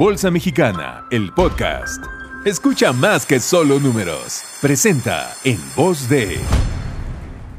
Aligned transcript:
Bolsa 0.00 0.30
Mexicana, 0.30 1.04
el 1.10 1.30
podcast. 1.34 2.02
Escucha 2.46 2.90
más 2.90 3.26
que 3.26 3.38
solo 3.38 3.78
números. 3.78 4.40
Presenta 4.62 5.34
en 5.44 5.58
voz 5.76 6.08
de... 6.08 6.38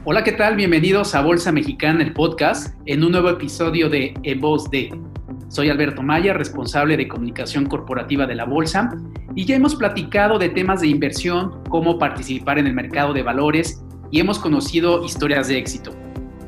Hola, 0.06 0.24
¿qué 0.24 0.32
tal? 0.32 0.56
Bienvenidos 0.56 1.14
a 1.14 1.22
Bolsa 1.22 1.52
Mexicana, 1.52 2.02
el 2.02 2.14
podcast, 2.14 2.74
en 2.88 3.04
un 3.04 3.12
nuevo 3.12 3.30
episodio 3.30 3.92
de 3.92 4.16
En 4.24 4.40
voz 4.40 4.72
de... 4.72 4.90
Soy 5.50 5.70
Alberto 5.70 6.02
Maya, 6.02 6.34
responsable 6.34 6.98
de 6.98 7.08
comunicación 7.08 7.67
corporativa 7.67 8.26
de 8.26 8.33
la 8.33 8.46
Bolsa, 8.46 8.89
y 9.35 9.46
ya 9.46 9.55
hemos 9.55 9.76
platicado 9.76 10.39
de 10.39 10.49
temas 10.49 10.81
de 10.81 10.87
inversión, 10.87 11.63
cómo 11.69 11.99
participar 11.99 12.58
en 12.58 12.65
el 12.65 12.73
mercado 12.73 13.13
de 13.13 13.21
valores, 13.21 13.83
y 14.10 14.19
hemos 14.19 14.39
conocido 14.39 15.05
historias 15.05 15.47
de 15.47 15.60
éxito. 15.60 15.92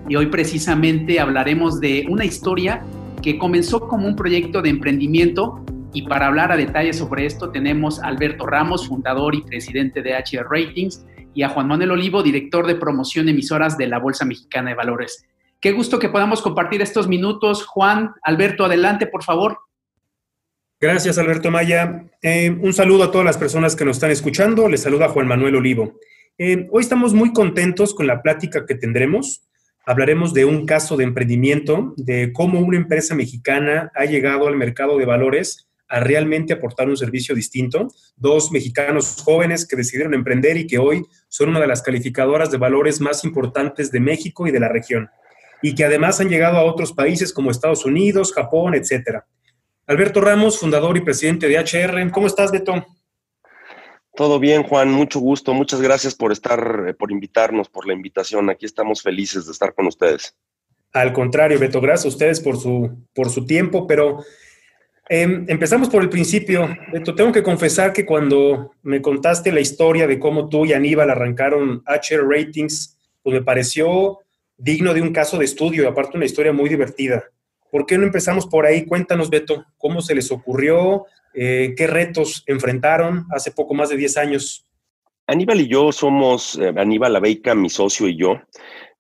Y 0.10 0.16
hoy 0.16 0.26
precisamente 0.26 1.20
hablaremos 1.20 1.80
de 1.80 2.08
una 2.10 2.26
historia 2.26 2.84
que 3.22 3.38
comenzó 3.38 3.88
como 3.88 4.08
un 4.08 4.16
proyecto 4.16 4.64
de 4.64 4.70
emprendimiento 4.70 5.64
y 5.94 6.02
para 6.02 6.28
hablar 6.28 6.52
a 6.52 6.58
detalle 6.58 6.92
sobre 6.92 7.26
esto 7.26 7.52
tenemos 7.52 8.02
a 8.02 8.08
Alberto 8.08 8.48
Ramos, 8.48 8.88
fundador 8.88 9.36
y 9.36 9.44
presidente 9.44 10.02
de 10.02 10.14
HR 10.14 10.48
Ratings, 10.50 11.06
y 11.36 11.44
a 11.44 11.50
Juan 11.50 11.68
Manuel 11.68 11.92
Olivo, 11.92 12.24
director 12.24 12.68
de 12.68 12.76
promoción 12.76 13.26
de 13.26 13.32
emisoras 13.32 13.78
de 13.78 13.88
la 13.88 14.00
Bolsa 14.00 14.26
Mexicana 14.26 14.72
de 14.72 14.76
Valores. 14.76 15.26
Qué 15.60 15.72
gusto 15.72 15.98
que 16.00 16.10
podamos 16.10 16.42
compartir 16.42 16.82
estos 16.82 17.08
minutos. 17.08 17.66
Juan, 17.66 18.12
Alberto, 18.24 18.66
adelante, 18.66 19.08
por 19.08 19.24
favor. 19.24 19.60
Gracias, 20.80 21.18
Alberto 21.18 21.50
Maya. 21.50 22.06
Eh, 22.22 22.50
un 22.50 22.74
saludo 22.74 23.04
a 23.04 23.12
todas 23.12 23.26
las 23.26 23.38
personas 23.38 23.76
que 23.76 23.86
nos 23.86 23.98
están 23.98 24.12
escuchando. 24.12 24.68
Les 24.68 24.82
saluda 24.82 25.10
Juan 25.10 25.28
Manuel 25.28 25.56
Olivo. 25.56 26.00
Eh, 26.38 26.68
hoy 26.72 26.82
estamos 26.82 27.14
muy 27.14 27.32
contentos 27.32 27.94
con 27.94 28.06
la 28.06 28.22
plática 28.22 28.66
que 28.66 28.76
tendremos. 28.76 29.48
Hablaremos 29.86 30.34
de 30.34 30.46
un 30.46 30.66
caso 30.66 30.98
de 30.98 31.06
emprendimiento, 31.06 31.94
de 31.98 32.32
cómo 32.34 32.60
una 32.60 32.78
empresa 32.78 33.16
mexicana 33.16 33.92
ha 33.96 34.06
llegado 34.06 34.48
al 34.48 34.58
mercado 34.58 34.98
de 34.98 35.06
valores 35.06 35.68
a 35.88 36.00
realmente 36.00 36.54
aportar 36.54 36.90
un 36.90 36.98
servicio 36.98 37.36
distinto. 37.36 37.88
Dos 38.16 38.52
mexicanos 38.52 39.22
jóvenes 39.24 39.68
que 39.68 39.76
decidieron 39.76 40.14
emprender 40.14 40.58
y 40.58 40.68
que 40.68 40.80
hoy 40.80 41.04
son 41.28 41.50
una 41.50 41.60
de 41.60 41.68
las 41.68 41.82
calificadoras 41.82 42.52
de 42.52 42.58
valores 42.58 43.00
más 43.02 43.24
importantes 43.24 43.92
de 43.92 44.00
México 44.00 44.48
y 44.48 44.52
de 44.52 44.60
la 44.60 44.70
región. 44.70 45.10
Y 45.62 45.76
que 45.76 45.86
además 45.86 46.20
han 46.20 46.30
llegado 46.30 46.58
a 46.58 46.64
otros 46.64 46.94
países 46.94 47.32
como 47.32 47.52
Estados 47.52 47.86
Unidos, 47.86 48.34
Japón, 48.34 48.76
etcétera. 48.76 49.26
Alberto 49.86 50.22
Ramos, 50.22 50.60
fundador 50.60 50.96
y 50.98 51.02
presidente 51.02 51.48
de 51.48 51.58
HR. 51.58 52.12
¿Cómo 52.12 52.28
estás, 52.28 52.52
Beto? 52.52 52.86
Todo 54.16 54.40
bien, 54.40 54.64
Juan, 54.64 54.92
mucho 54.92 55.20
gusto. 55.20 55.54
Muchas 55.54 55.82
gracias 55.82 56.14
por 56.14 56.32
estar, 56.32 56.86
eh, 56.88 56.94
por 56.94 57.12
invitarnos, 57.12 57.68
por 57.68 57.88
la 57.88 57.94
invitación. 57.94 58.50
Aquí 58.50 58.66
estamos 58.66 59.02
felices 59.02 59.46
de 59.46 59.52
estar 59.52 59.74
con 59.74 59.88
ustedes. 59.88 60.36
Al 60.94 61.12
contrario, 61.12 61.58
Beto, 61.58 61.82
gracias 61.82 62.06
a 62.06 62.10
ustedes 62.10 62.40
por 62.40 62.58
su, 62.58 63.08
por 63.16 63.30
su 63.30 63.46
tiempo, 63.46 63.88
pero 63.88 64.24
em, 65.10 65.46
empezamos 65.48 65.90
por 65.90 66.02
el 66.02 66.10
principio. 66.10 66.68
Beto, 66.92 67.16
tengo 67.16 67.32
que 67.32 67.44
confesar 67.44 67.94
que 67.94 68.06
cuando 68.06 68.72
me 68.84 69.02
contaste 69.02 69.52
la 69.52 69.60
historia 69.60 70.08
de 70.08 70.20
cómo 70.20 70.50
tú 70.50 70.66
y 70.66 70.74
Aníbal 70.74 71.10
arrancaron 71.10 71.84
HR 71.88 72.28
Ratings, 72.28 72.98
pues 73.22 73.34
me 73.34 73.42
pareció 73.42 74.20
digno 74.58 74.94
de 74.94 75.02
un 75.02 75.12
caso 75.12 75.38
de 75.38 75.46
estudio, 75.46 75.88
aparte 75.88 76.18
una 76.18 76.26
historia 76.26 76.54
muy 76.54 76.70
divertida. 76.70 77.24
¿Por 77.72 77.86
qué 77.86 77.98
no 77.98 78.06
empezamos 78.06 78.46
por 78.46 78.66
ahí? 78.66 78.86
Cuéntanos, 78.86 79.30
Beto, 79.30 79.66
cómo 79.78 80.02
se 80.02 80.14
les 80.14 80.32
ocurrió, 80.32 81.06
eh, 81.34 81.74
¿Qué 81.76 81.88
retos 81.88 82.44
enfrentaron 82.46 83.26
hace 83.32 83.52
poco 83.52 83.74
más 83.74 83.90
de 83.90 83.98
10 83.98 84.18
años? 84.18 84.66
Aníbal 85.26 85.62
y 85.62 85.68
yo 85.68 85.92
somos, 85.92 86.58
eh, 86.60 86.74
Aníbal 86.76 87.16
Abeica, 87.16 87.56
mi 87.56 87.70
socio 87.70 88.08
y 88.08 88.18
yo, 88.18 88.40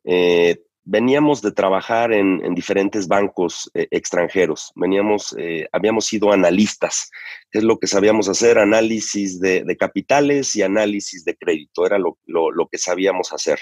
eh, 0.03 0.61
veníamos 0.85 1.41
de 1.41 1.51
trabajar 1.51 2.11
en, 2.11 2.41
diferentes 2.55 3.07
bancos 3.07 3.69
extranjeros. 3.73 4.71
Veníamos, 4.75 5.35
habíamos 5.71 6.05
sido 6.05 6.31
analistas, 6.31 7.09
es 7.51 7.63
lo 7.63 7.77
que 7.79 7.87
sabíamos 7.87 8.27
hacer, 8.29 8.59
análisis 8.59 9.39
de, 9.39 9.65
capitales 9.77 10.55
y 10.55 10.61
análisis 10.61 11.23
de 11.25 11.35
crédito, 11.35 11.85
era 11.85 11.97
lo, 11.97 12.17
que 12.71 12.77
sabíamos 12.77 13.31
hacer. 13.31 13.59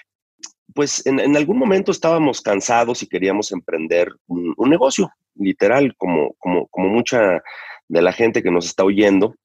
Pues 0.73 1.05
en, 1.05 1.35
algún 1.35 1.57
momento 1.57 1.91
estábamos 1.91 2.41
cansados 2.41 3.03
y 3.03 3.07
queríamos 3.07 3.51
emprender 3.51 4.09
un, 4.27 4.53
un 4.57 4.69
negocio, 4.69 5.11
literal, 5.35 5.95
como, 5.97 6.33
como, 6.39 6.67
como 6.67 6.89
mucha 6.89 7.41
de 7.87 8.01
la 8.01 8.13
gente 8.13 8.41
que 8.41 8.51
nos 8.51 8.65
está 8.65 8.83
oyendo. 8.83 9.35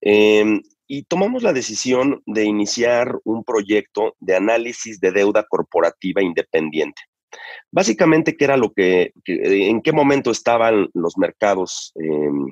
Em, 0.00 0.62
y 0.86 1.04
tomamos 1.04 1.42
la 1.42 1.52
decisión 1.52 2.22
de 2.26 2.44
iniciar 2.44 3.18
un 3.24 3.44
proyecto 3.44 4.16
de 4.20 4.36
análisis 4.36 5.00
de 5.00 5.12
deuda 5.12 5.46
corporativa 5.48 6.22
independiente. 6.22 7.02
Básicamente, 7.74 8.36
¿qué 8.36 8.44
era 8.44 8.56
lo 8.56 8.72
que, 8.72 9.10
en 9.26 9.82
qué 9.82 9.90
momento 9.90 10.30
estaban 10.30 10.88
los 10.94 11.18
mercados 11.18 11.92
em, 11.96 12.46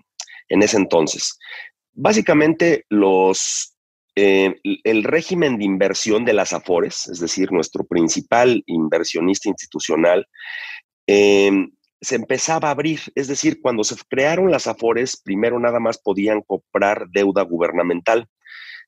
en 0.49 0.63
ese 0.65 0.79
entonces? 0.79 1.39
Básicamente, 1.93 2.87
los, 2.89 3.77
eh, 4.17 4.57
el 4.83 5.05
régimen 5.05 5.59
de 5.59 5.65
inversión 5.65 6.25
de 6.25 6.33
las 6.33 6.53
AFORES, 6.53 7.07
es 7.07 7.21
decir, 7.21 7.53
nuestro 7.53 7.85
principal 7.85 8.65
inversionista 8.67 9.49
institucional, 9.49 10.27
em, 11.07 11.71
se 12.01 12.17
empezaba 12.17 12.67
a 12.67 12.73
abrir, 12.73 12.99
es 13.15 13.29
decir, 13.29 13.61
cuando 13.63 13.85
se 13.85 13.95
crearon 14.11 14.51
las 14.51 14.67
AFORES, 14.67 15.23
primero 15.23 15.57
nada 15.61 15.79
más 15.79 15.99
podían 15.99 16.43
comprar 16.43 17.07
deuda 17.11 17.43
gubernamental. 17.43 18.27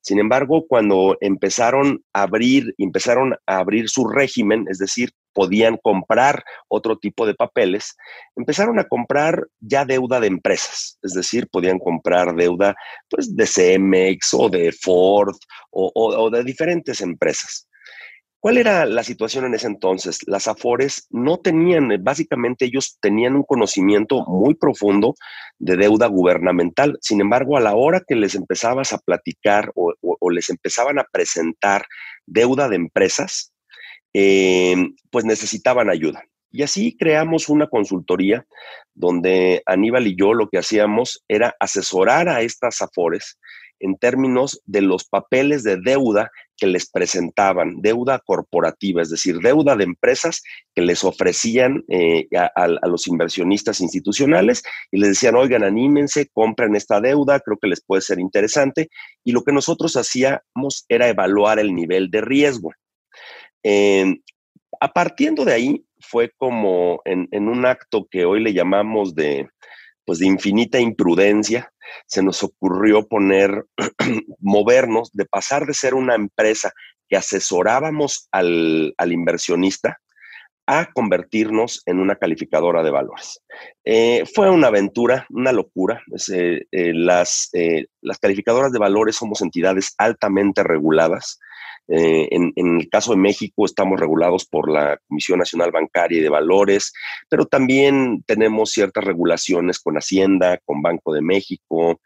Sin 0.01 0.19
embargo, 0.19 0.66
cuando 0.66 1.16
empezaron 1.21 2.05
a 2.12 2.22
abrir, 2.22 2.75
empezaron 2.77 3.34
a 3.47 3.59
abrir 3.59 3.89
su 3.89 4.09
régimen, 4.09 4.66
es 4.69 4.78
decir, 4.78 5.12
podían 5.34 5.77
comprar 5.83 6.45
otro 6.69 6.97
tipo 6.97 7.27
de 7.27 7.34
papeles, 7.34 7.97
empezaron 8.37 8.78
a 8.78 8.89
comprar 8.89 9.47
ya 9.61 9.84
deuda 9.84 10.21
de 10.21 10.28
empresas, 10.28 10.99
es 11.03 11.12
decir, 11.12 11.49
podían 11.50 11.78
comprar 11.78 12.34
deuda 12.34 12.75
pues, 13.11 13.37
de 13.37 13.45
CMX 13.45 14.34
o 14.34 14.49
de 14.49 14.72
Ford 14.72 15.34
o, 15.71 16.31
de 16.31 16.45
diferentes 16.45 17.00
empresas. 17.00 17.69
¿Cuál 18.45 18.59
era 18.59 18.84
la 18.84 19.03
situación 19.03 19.47
en 19.47 19.55
ese 19.55 19.69
entonces? 19.69 20.19
Las 20.27 20.49
Afores 20.49 21.06
no 21.09 21.39
tenían, 21.39 21.89
básicamente 22.03 22.66
ellos 22.66 22.99
tenían 23.01 23.37
un 23.37 23.43
conocimiento 23.43 24.22
muy 24.27 24.55
profundo 24.55 25.15
de 25.59 25.78
deuda 25.78 26.09
gubernamental. 26.09 26.99
Sin 27.01 27.22
embargo, 27.22 27.56
a 27.56 27.62
la 27.62 27.75
hora 27.75 28.03
que 28.06 28.16
les 28.16 28.34
empezabas 28.34 28.93
a 28.93 28.99
platicar 28.99 29.72
o, 29.75 29.95
les 30.31 30.51
empezaban 30.51 30.99
a 30.99 31.06
presentar 31.11 31.87
deuda 32.27 32.69
de 32.69 32.77
empresas, 32.77 33.53
eh, 34.14 34.76
pues 35.10 35.25
necesitaban 35.25 35.91
ayuda. 35.91 36.25
Y 36.50 36.62
así 36.62 36.97
creamos 36.97 37.48
una 37.48 37.66
consultoría 37.66 38.47
donde 38.94 39.62
Aníbal 39.66 40.06
y 40.06 40.16
yo 40.16 40.34
lo 40.34 40.48
que 40.48 40.58
hacíamos 40.58 41.25
era 41.26 41.56
asesorar 41.58 42.28
a 42.28 42.42
estas 42.42 42.80
Afores 42.80 43.38
en 43.80 43.97
términos 43.98 44.62
de 44.64 44.80
los 44.80 45.04
papeles 45.04 45.64
de 45.64 45.78
deuda 45.80 46.30
que 46.56 46.66
les 46.66 46.88
presentaban, 46.88 47.82
deuda 47.82 48.20
corporativa, 48.24 49.03
es 49.03 49.10
decir, 49.10 49.38
deuda 49.41 49.74
de 49.74 49.84
empresas 49.84 50.42
que 50.74 50.82
les 50.82 51.03
ofrecían 51.03 51.84
eh, 51.88 52.28
a, 52.32 52.69
los 52.86 53.08
inversionistas 53.08 53.80
institucionales 53.80 54.62
y 54.92 55.00
les 55.00 55.10
decían, 55.10 55.34
oigan, 55.34 55.64
anímense, 55.64 56.28
compren 56.32 56.76
esta 56.76 57.00
deuda, 57.00 57.41
creo 57.41 57.58
que 57.60 57.69
les 57.69 57.82
puede 57.84 58.03
ser 58.03 58.20
interesante. 58.20 58.88
Y 59.24 59.32
lo 59.32 59.42
que 59.42 59.53
nosotros 59.53 59.97
hacíamos 59.97 60.84
era 60.88 61.08
evaluar 61.08 61.58
el 61.58 61.74
nivel 61.74 62.10
de 62.10 62.20
riesgo. 62.20 62.70
A 64.80 64.92
partiendo 64.92 65.44
de 65.44 65.52
ahí, 65.52 65.86
fue 66.00 66.30
como 66.36 67.00
en, 67.04 67.28
en 67.30 67.48
un 67.48 67.64
acto 67.64 68.06
que 68.10 68.25
hoy 68.25 68.42
le 68.42 68.52
llamamos 68.52 69.14
de, 69.14 69.48
pues 70.04 70.19
de 70.19 70.26
infinita 70.26 70.78
imprudencia, 70.78 71.72
se 72.06 72.22
nos 72.22 72.42
ocurrió 72.42 73.06
poner, 73.06 73.64
movernos, 74.41 75.10
de 75.12 75.24
pasar 75.26 75.66
de 75.66 75.74
ser 75.74 75.94
una 75.94 76.14
empresa 76.14 76.72
que 77.08 77.16
asesorábamos 77.16 78.28
al, 78.32 78.94
inversionista 79.06 79.98
a 80.66 80.91
convertirnos 80.92 81.82
en 81.84 82.00
una 82.00 82.16
calificadora 82.16 82.82
de 82.82 82.91
valores. 82.91 83.42
Eh, 83.84 84.24
fue 84.34 84.50
una 84.50 84.69
aventura, 84.69 85.26
una 85.28 85.53
locura. 85.53 86.03
Eh, 86.32 86.65
eh, 86.71 86.92
las, 86.94 87.50
las 88.00 88.18
calificadoras 88.18 88.72
de 88.72 88.78
valores 88.78 89.16
somos 89.16 89.42
entidades 89.42 89.94
altamente 89.98 90.62
reguladas. 90.62 91.39
Eh, 91.89 92.28
en, 92.31 92.53
el 92.57 92.89
caso 92.89 93.13
de 93.13 93.19
México 93.19 93.66
estamos 93.66 94.01
regulados 94.01 94.47
por 94.47 94.71
la 94.71 94.98
Comisión 95.07 95.39
Nacional 95.39 95.71
Bancaria 95.71 96.19
y 96.19 96.22
de 96.22 96.31
Valores, 96.31 96.92
pero 97.28 97.45
también 97.45 98.22
tenemos 98.27 98.71
ciertas 98.71 99.04
regulaciones 99.04 99.78
con 99.78 99.97
Hacienda, 99.97 100.59
con 100.65 100.81
Banco 100.81 101.13
de 101.13 101.21
México, 101.21 102.01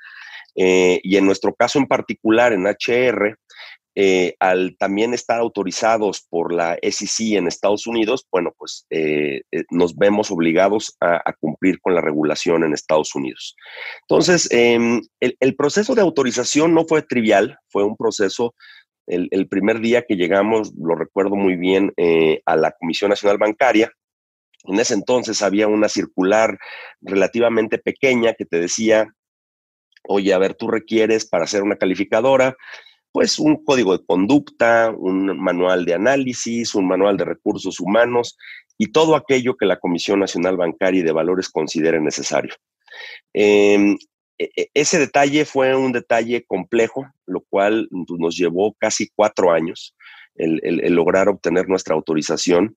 eh, 0.56 0.98
y 1.02 1.16
en 1.16 1.26
nuestro 1.26 1.54
caso 1.54 1.78
en 1.78 1.86
particular, 1.86 2.52
en 2.52 2.66
HR, 2.66 3.36
eh, 4.00 4.34
al 4.38 4.76
también 4.78 5.12
estar 5.12 5.40
autorizados 5.40 6.24
por 6.28 6.52
la 6.52 6.76
SEC 6.82 7.36
en 7.36 7.48
Estados 7.48 7.86
Unidos, 7.86 8.26
bueno, 8.30 8.54
pues 8.56 8.86
nos 9.70 9.96
vemos 9.96 10.30
obligados 10.30 10.96
a, 11.00 11.32
cumplir 11.40 11.80
con 11.80 11.94
la 11.94 12.00
regulación 12.00 12.62
en 12.62 12.74
Estados 12.74 13.14
Unidos. 13.14 13.56
Entonces, 14.02 14.48
em, 14.52 15.00
el, 15.20 15.56
proceso 15.56 15.96
de 15.96 16.02
autorización 16.02 16.74
no 16.74 16.84
fue 16.84 17.02
trivial, 17.02 17.58
fue 17.68 17.82
un 17.82 17.96
proceso 17.96 18.54
el, 19.08 19.48
primer 19.48 19.80
día 19.80 20.04
que 20.06 20.16
llegamos, 20.16 20.72
lo 20.78 20.94
recuerdo 20.94 21.36
muy 21.36 21.56
bien, 21.56 21.92
eh, 21.96 22.42
a 22.46 22.56
la 22.56 22.72
Comisión 22.72 23.10
Nacional 23.10 23.38
Bancaria. 23.38 23.92
En 24.64 24.78
ese 24.78 24.94
entonces 24.94 25.42
había 25.42 25.66
una 25.68 25.88
circular 25.88 26.58
relativamente 27.00 27.78
pequeña 27.78 28.34
que 28.34 28.44
te 28.44 28.60
decía 28.60 29.14
oye, 30.08 30.32
a 30.32 30.38
ver, 30.38 30.54
tú 30.54 30.68
requieres 30.68 31.26
para 31.26 31.46
ser 31.46 31.62
una 31.62 31.76
calificadora, 31.76 32.56
pues 33.12 33.38
un 33.38 33.62
código 33.64 33.96
de 33.96 34.04
conducta, 34.04 34.92
un 34.96 35.38
manual 35.38 35.84
de 35.84 35.94
análisis, 35.94 36.74
un 36.74 36.88
manual 36.88 37.16
de 37.16 37.24
recursos 37.24 37.78
humanos 37.80 38.36
y 38.76 38.92
todo 38.92 39.16
aquello 39.16 39.56
que 39.56 39.66
la 39.66 39.78
Comisión 39.78 40.20
Nacional 40.20 40.56
Bancaria 40.56 41.00
y 41.00 41.04
de 41.04 41.12
Valores 41.12 41.48
considere 41.48 42.00
necesario. 42.00 42.54
Em, 43.32 43.96
ese 44.38 44.98
detalle 44.98 45.44
fue 45.44 45.74
un 45.74 45.92
detalle 45.92 46.44
complejo, 46.46 47.06
lo 47.26 47.40
cual 47.40 47.88
pues, 47.90 48.20
nos 48.20 48.36
llevó 48.36 48.74
casi 48.78 49.08
cuatro 49.14 49.52
años 49.52 49.94
el, 50.38 50.94
lograr 50.94 51.28
obtener 51.28 51.68
nuestra 51.68 51.94
autorización. 51.94 52.76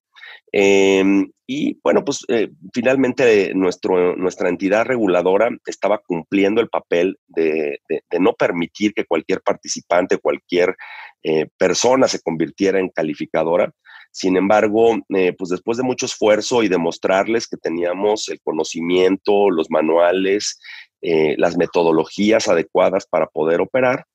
Em, 0.52 1.32
y 1.48 1.80
bueno, 1.84 2.04
pues 2.04 2.26
eh, 2.28 2.50
finalmente 2.74 3.54
nuestro, 3.54 4.16
nuestra 4.16 4.50
entidad 4.50 4.86
reguladora 4.86 5.50
estaba 5.66 6.00
cumpliendo 6.00 6.62
el 6.62 6.70
papel 6.70 7.18
de, 7.28 7.80
no 8.20 8.34
permitir 8.34 8.94
que 8.94 9.06
cualquier 9.06 9.42
participante, 9.42 10.18
cualquier 10.18 10.76
eh, 11.24 11.48
persona 11.58 12.08
se 12.08 12.22
convirtiera 12.22 12.80
en 12.80 12.90
calificadora. 12.90 13.72
Sin 14.14 14.36
embargo, 14.36 14.98
eh, 15.16 15.34
pues 15.38 15.50
después 15.50 15.78
de 15.78 15.84
mucho 15.84 16.06
esfuerzo 16.06 16.64
y 16.64 16.68
demostrarles 16.68 17.48
que 17.48 17.56
teníamos 17.56 18.28
el 18.28 18.42
conocimiento, 18.42 19.50
los 19.50 19.70
manuales, 19.70 20.60
las 21.02 21.58
metodologías 21.58 22.48
adecuadas 22.48 23.08
para 23.08 23.26
poder 23.26 23.60
operar, 23.60 24.06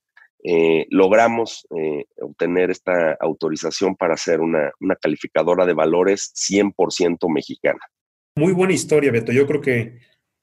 eh, 0.48 0.86
logramos 0.90 1.66
eh, 1.76 2.04
obtener 2.20 2.70
esta 2.70 3.16
autorización 3.18 3.96
para 3.96 4.16
ser 4.16 4.40
una, 4.40 4.70
calificadora 5.02 5.66
de 5.66 5.72
valores 5.72 6.32
100% 6.36 7.32
mexicana. 7.32 7.80
Muy 8.36 8.52
buena 8.52 8.72
historia, 8.72 9.10
Beto. 9.10 9.32
Yo 9.32 9.44
creo 9.48 9.60
que 9.60 9.98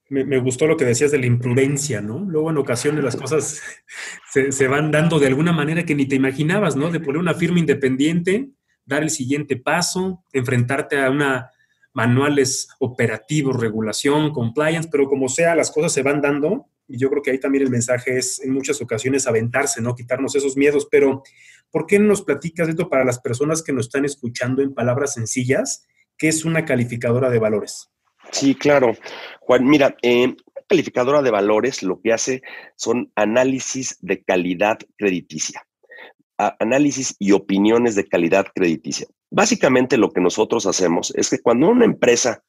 me, 0.10 0.40
gustó 0.40 0.68
lo 0.68 0.76
que 0.76 0.84
decías 0.84 1.12
de 1.12 1.20
la 1.20 1.26
imprudencia, 1.26 2.02
¿no? 2.02 2.20
Luego 2.20 2.50
en 2.50 2.58
ocasiones 2.58 3.02
las 3.02 3.16
cosas 3.16 3.62
se, 4.30 4.52
se, 4.52 4.68
van 4.68 4.92
dando 4.92 5.20
de 5.20 5.28
alguna 5.28 5.54
manera 5.54 5.86
que 5.86 5.96
ni 5.96 6.06
te 6.06 6.18
imaginabas, 6.18 6.76
¿no? 6.76 6.92
De 6.92 7.00
poner 7.00 7.22
una 7.22 7.34
firma 7.34 7.60
independiente, 7.60 8.50
dar 8.84 9.04
el 9.04 9.10
siguiente 9.10 9.56
paso, 9.56 10.26
enfrentarte 10.34 11.02
a 11.02 11.12
una 11.12 11.50
manuales 11.94 12.70
operativos, 12.80 13.60
regulación, 13.60 14.32
compliance, 14.32 14.90
pero 14.92 15.08
como 15.08 15.30
sea, 15.30 15.56
las 15.56 15.72
cosas 15.72 15.94
se 15.94 16.04
van 16.04 16.22
dando 16.22 16.68
y 16.88 16.98
yo 16.98 17.10
creo 17.10 17.22
que 17.22 17.32
ahí 17.32 17.40
también 17.40 17.64
el 17.64 17.70
mensaje 17.70 18.18
es 18.18 18.42
en 18.44 18.52
muchas 18.52 18.82
ocasiones 18.82 19.28
aventarse, 19.28 19.82
¿no? 19.82 19.96
Quitarnos 19.96 20.36
esos 20.36 20.58
miedos, 20.58 20.88
pero 20.92 21.24
¿por 21.72 21.86
qué 21.86 21.98
no 22.00 22.08
nos 22.08 22.24
platicas 22.24 22.68
esto 22.68 22.90
para 22.90 23.06
las 23.06 23.20
personas 23.20 23.64
que 23.64 23.74
nos 23.74 23.86
están 23.86 24.06
escuchando 24.06 24.62
en 24.62 24.74
palabras 24.74 25.14
sencillas? 25.14 25.88
¿Qué 26.18 26.28
es 26.28 26.46
una 26.46 26.66
calificadora 26.66 27.30
de 27.30 27.40
valores? 27.40 27.90
Sí, 28.32 28.56
claro. 28.56 28.96
Juan, 29.42 29.66
mira, 29.66 29.96
eh, 30.02 30.36
calificadora 30.68 31.22
de 31.22 31.32
valores 31.32 31.84
lo 31.84 32.02
que 32.02 32.14
hace 32.14 32.42
son 32.76 33.12
análisis 33.16 33.98
de 34.02 34.24
calidad 34.24 34.78
crediticia, 34.98 35.66
análisis 36.38 37.16
y 37.20 37.32
opiniones 37.32 37.96
de 37.96 38.08
calidad 38.08 38.48
crediticia. 38.54 39.08
Básicamente 39.36 39.98
lo 39.98 40.12
que 40.12 40.22
nosotros 40.22 40.68
hacemos 40.68 41.12
es 41.16 41.32
que 41.32 41.42
cuando 41.42 41.68
una 41.68 41.86
empresa 41.86 42.44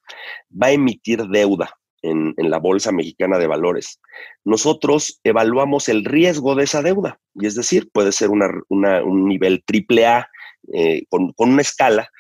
va 0.51 0.67
a 0.67 0.73
emitir 0.73 1.23
deuda 1.29 1.71
en, 2.03 2.35
la 2.37 2.59
Bolsa 2.59 2.93
Mexicana 2.93 3.39
de 3.39 3.47
Valores. 3.47 4.03
Nosotros 4.45 5.19
evaluamos 5.25 5.89
el 5.89 6.05
riesgo 6.05 6.55
de 6.55 6.65
esa 6.65 6.83
deuda, 6.83 7.19
y 7.35 7.47
es 7.47 7.55
decir, 7.55 7.89
puede 7.91 8.13
ser 8.13 8.29
un 8.29 9.29
nivel 9.29 9.65
triple 9.65 10.07
A 10.07 10.29
eh, 10.75 11.05
con, 11.09 11.33
una 11.39 11.63
escala 11.63 12.11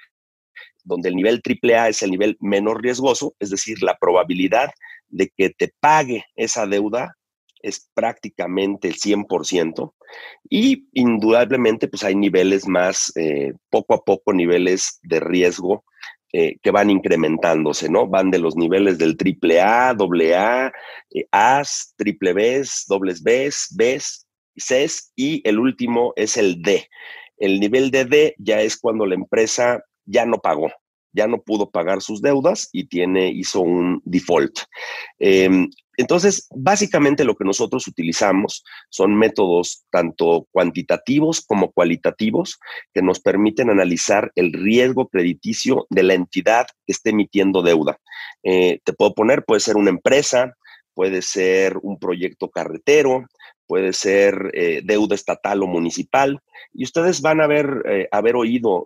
donde 0.82 1.10
el 1.10 1.16
nivel 1.16 1.42
triple 1.42 1.76
A 1.76 1.90
es 1.90 2.02
el 2.02 2.10
nivel 2.10 2.38
menos 2.40 2.78
riesgoso, 2.78 3.34
es 3.38 3.50
decir, 3.50 3.82
la 3.82 3.98
probabilidad 3.98 4.70
de 5.08 5.30
que 5.36 5.50
te 5.50 5.74
pague 5.78 6.24
esa 6.36 6.66
deuda 6.66 7.14
es 7.64 7.88
prácticamente 7.94 8.88
el 8.88 8.94
100%. 8.94 9.92
Y 10.48 10.86
indudablemente, 10.92 11.88
pues 11.88 12.04
hay 12.04 12.14
niveles 12.14 12.68
más, 12.68 13.12
eh, 13.16 13.54
poco 13.70 13.94
a 13.94 14.04
poco, 14.04 14.32
niveles 14.32 15.00
de 15.02 15.20
riesgo 15.20 15.84
eh, 16.32 16.56
que 16.62 16.70
van 16.70 16.90
incrementándose, 16.90 17.88
¿no? 17.88 18.06
Van 18.08 18.30
de 18.30 18.38
los 18.38 18.56
niveles 18.56 18.98
del 18.98 19.16
triple 19.16 19.60
A, 19.60 19.94
doble 19.94 20.34
A, 20.34 20.72
eh, 21.10 21.26
A's, 21.30 21.94
triple 21.96 22.32
B's, 22.32 22.84
dobles 22.88 23.22
B's, 23.22 23.68
B's, 23.76 24.26
C's 24.56 25.12
y 25.16 25.48
el 25.48 25.58
último 25.58 26.12
es 26.16 26.36
el 26.36 26.60
D. 26.60 26.88
El 27.36 27.60
nivel 27.60 27.90
de 27.90 28.04
D 28.04 28.34
ya 28.38 28.60
es 28.60 28.76
cuando 28.76 29.06
la 29.06 29.14
empresa 29.14 29.84
ya 30.06 30.26
no 30.26 30.38
pagó, 30.38 30.70
ya 31.14 31.26
no 31.26 31.40
pudo 31.40 31.70
pagar 31.70 32.02
sus 32.02 32.20
deudas 32.20 32.68
y 32.72 32.86
tiene, 32.86 33.28
hizo 33.28 33.60
un 33.60 34.02
default. 34.04 34.58
Em, 35.18 35.70
entonces, 35.96 36.48
básicamente 36.50 37.24
lo 37.24 37.36
que 37.36 37.44
nosotros 37.44 37.86
utilizamos 37.86 38.64
son 38.90 39.16
métodos 39.16 39.84
tanto 39.90 40.48
cuantitativos 40.50 41.40
como 41.40 41.70
cualitativos 41.70 42.58
que 42.92 43.00
nos 43.00 43.20
permiten 43.20 43.70
analizar 43.70 44.32
el 44.34 44.52
riesgo 44.52 45.08
crediticio 45.08 45.86
de 45.90 46.02
la 46.02 46.14
entidad 46.14 46.66
que 46.84 46.92
esté 46.92 47.10
emitiendo 47.10 47.62
deuda. 47.62 47.98
Eh, 48.42 48.80
te 48.84 48.92
puedo 48.92 49.14
poner, 49.14 49.44
puede 49.44 49.60
ser 49.60 49.76
una 49.76 49.90
empresa, 49.90 50.56
puede 50.94 51.22
ser 51.22 51.76
un 51.82 51.98
proyecto 51.98 52.50
carretero, 52.50 53.26
puede 53.66 53.92
ser 53.92 54.50
eh, 54.54 54.80
deuda 54.84 55.14
estatal 55.14 55.62
o 55.62 55.66
municipal. 55.66 56.40
Y 56.72 56.84
ustedes 56.84 57.20
van 57.20 57.40
a 57.40 57.44
haber, 57.44 57.82
eh, 57.86 58.08
oído 58.34 58.84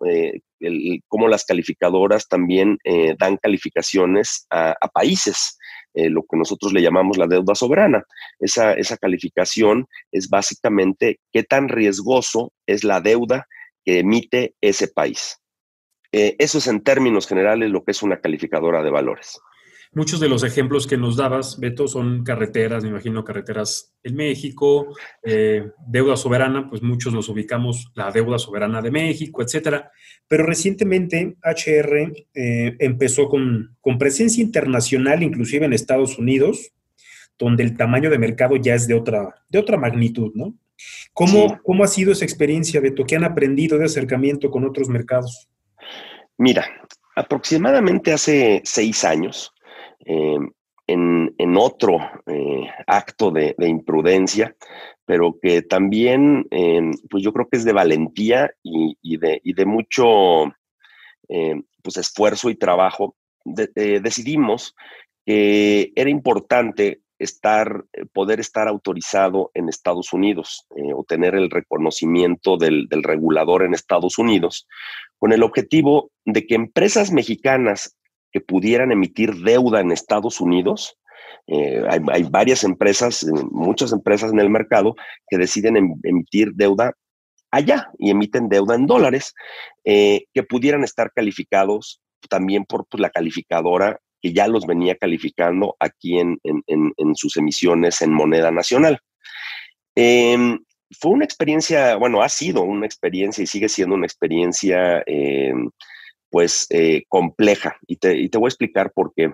cómo 1.08 1.28
las 1.28 1.44
calificadoras 1.44 2.28
también 2.28 2.78
dan 3.19 3.36
calificaciones 3.36 4.46
a 4.50 4.88
países. 4.92 5.58
Eh, 5.94 6.10
lo 6.10 6.22
que 6.22 6.36
nosotros 6.36 6.72
le 6.72 6.82
llamamos 6.82 7.16
la 7.16 7.26
deuda 7.26 7.54
soberana. 7.54 8.04
Esa, 8.38 8.75
esa 8.75 8.96
calificación 8.96 9.88
es 10.12 10.28
básicamente 10.28 11.19
qué 11.32 11.42
tan 11.42 11.69
riesgoso 11.69 12.52
es 12.66 12.84
la 12.84 13.00
deuda 13.00 13.48
que 13.84 14.00
emite 14.00 14.54
ese 14.60 14.88
país. 14.88 15.40
Eh, 16.12 16.36
eso 16.38 16.58
es 16.58 16.66
en 16.66 16.82
términos 16.82 17.26
generales 17.26 17.70
lo 17.70 17.84
que 17.84 17.90
es 17.90 18.02
una 18.02 18.20
calificadora 18.20 18.82
de 18.82 18.90
valores. 18.90 19.40
Muchos 19.94 20.20
de 20.20 20.29
los 20.29 20.44
ejemplos 20.44 20.87
que 20.87 20.96
nos 20.99 21.17
dabas, 21.17 21.58
Beto, 21.58 21.88
son 21.88 22.23
carreteras, 22.23 22.85
me 22.85 22.90
imagino 22.90 23.25
carreteras 23.25 23.94
en 24.02 24.17
México, 24.17 24.94
eh, 25.23 25.70
deuda 25.87 26.17
soberana, 26.17 26.69
pues 26.69 26.82
muchos 26.82 27.14
nos 27.14 27.29
ubicamos 27.29 27.90
la 27.94 28.11
deuda 28.11 28.38
soberana 28.38 28.82
de 28.82 28.90
México, 28.90 29.43
etcétera. 29.43 29.90
Pero 30.26 30.44
recientemente 30.44 31.37
HR 31.43 32.12
eh, 32.35 32.76
empezó 32.79 33.29
con, 33.29 33.76
presencia 33.99 34.43
internacional, 34.43 35.23
inclusive 35.23 35.64
en 35.64 35.73
Estados 35.73 36.19
Unidos, 36.19 36.73
donde 37.38 37.62
el 37.62 37.76
tamaño 37.76 38.11
de 38.11 38.19
mercado 38.19 38.56
ya 38.56 38.75
es 38.75 38.87
de 38.87 38.94
otra, 38.94 39.34
de 39.49 39.58
otra 39.58 39.79
magnitud, 39.79 40.32
¿no? 40.34 40.55
¿Cómo, 41.12 41.58
¿Cómo 41.65 41.82
ha 41.82 41.89
sido 41.89 42.12
esa 42.12 42.24
experiencia, 42.24 42.81
Beto? 42.81 43.05
¿Qué 43.05 43.17
han 43.17 43.24
aprendido 43.24 43.79
de 43.79 43.86
acercamiento 43.86 44.51
con 44.51 44.65
otros 44.65 44.89
mercados? 44.89 45.48
Mira, 46.36 46.67
aproximadamente 47.17 48.12
hace 48.12 48.62
seis 48.65 49.05
años, 49.05 49.53
Em, 50.00 50.50
en, 51.36 51.56
otro 51.56 51.98
eh, 52.26 52.67
acto 52.86 53.31
de, 53.31 53.55
imprudencia, 53.58 54.56
pero 55.05 55.38
que 55.40 55.60
también, 55.62 56.46
em, 56.50 56.93
pues 57.10 57.22
yo 57.22 57.32
creo 57.32 57.46
que 57.48 57.58
es 57.58 57.64
de 57.64 57.74
valentía 57.74 58.50
y, 58.62 59.19
de, 59.19 59.67
mucho 59.67 60.50
pues 61.82 61.96
esfuerzo 61.98 62.48
y 62.48 62.55
trabajo, 62.55 63.17
eh, 63.74 64.00
decidimos 64.02 64.74
que 65.26 65.93
era 65.94 66.08
importante 66.08 67.02
estar, 67.19 67.84
eh, 67.93 68.06
poder 68.06 68.40
estar 68.40 68.67
autorizado 68.67 69.50
en 69.52 69.69
Estados 69.69 70.14
Unidos 70.14 70.67
o 70.94 71.05
tener 71.05 71.34
el 71.34 71.50
reconocimiento 71.50 72.56
del, 72.56 72.88
regulador 72.90 73.62
en 73.62 73.74
Estados 73.74 74.17
Unidos, 74.19 74.67
con 75.19 75.32
el 75.32 75.43
objetivo 75.43 76.10
de 76.24 76.46
que 76.46 76.55
empresas 76.55 77.12
mexicanas 77.12 77.97
pudieran 78.40 78.92
emitir 78.92 79.34
deuda 79.36 79.80
en 79.80 79.92
Estados 79.92 80.40
Unidos. 80.40 80.96
Eh, 81.46 81.82
hay, 81.88 82.22
varias 82.24 82.62
empresas, 82.64 83.22
eh, 83.22 83.32
muchas 83.50 83.92
empresas 83.92 84.32
en 84.32 84.40
el 84.40 84.50
mercado 84.50 84.94
que 85.28 85.38
deciden 85.38 85.76
em, 85.76 85.94
emitir 86.02 86.52
deuda 86.54 86.92
allá 87.50 87.90
y 87.98 88.10
emiten 88.10 88.48
deuda 88.48 88.74
en 88.74 88.86
dólares, 88.86 89.34
eh, 89.84 90.26
que 90.34 90.42
pudieran 90.42 90.84
estar 90.84 91.10
calificados 91.12 92.00
también 92.28 92.64
por 92.64 92.86
pues, 92.86 93.00
la 93.00 93.10
calificadora 93.10 93.98
que 94.20 94.32
ya 94.32 94.48
los 94.48 94.66
venía 94.66 94.96
calificando 94.96 95.76
aquí 95.78 96.18
en, 96.18 96.38
sus 97.14 97.36
emisiones 97.36 98.02
en 98.02 98.12
moneda 98.12 98.50
nacional. 98.50 98.98
Em, 99.94 100.58
fue 101.00 101.12
una 101.12 101.24
experiencia, 101.24 101.96
bueno, 101.96 102.22
ha 102.22 102.28
sido 102.28 102.62
una 102.62 102.84
experiencia 102.84 103.42
y 103.42 103.46
sigue 103.46 103.68
siendo 103.68 103.94
una 103.94 104.06
experiencia 104.06 105.02
em, 105.06 105.70
pues 106.31 106.67
eh, 106.70 107.05
compleja. 107.08 107.77
Y 107.87 107.97
te, 107.97 108.29
voy 108.35 108.47
a 108.47 108.49
explicar 108.49 108.93
por 108.93 109.13
qué. 109.15 109.32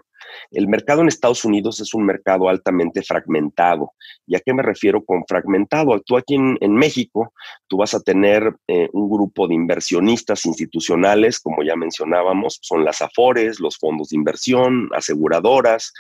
El 0.51 0.69
mercado 0.69 1.03
en 1.03 1.09
Estados 1.09 1.45
Unidos 1.45 1.81
es 1.81 1.95
un 1.95 2.05
mercado 2.05 2.49
altamente 2.49 3.03
fragmentado. 3.03 3.93
¿Y 4.27 4.37
a 4.37 4.41
qué 4.41 4.53
me 4.53 4.63
refiero 4.63 5.05
con 5.05 5.25
fragmentado? 5.27 6.01
Tú 6.01 6.17
aquí 6.17 6.35
en, 6.35 6.75
México, 6.75 7.33
tú 7.69 7.79
vas 7.79 7.95
a 7.95 8.01
tener 8.01 8.55
eh, 8.67 8.89
un 8.93 9.09
grupo 9.11 9.47
de 9.47 9.55
inversionistas 9.55 10.47
institucionales, 10.47 11.41
como 11.41 11.63
ya 11.63 11.77
mencionábamos, 11.77 12.59
son 12.63 12.85
las 12.85 13.03
AFORES, 13.03 13.61
los 13.61 13.79
fondos 13.79 14.11
de 14.11 14.17
inversión, 14.17 14.89
aseguradoras, 14.93 15.93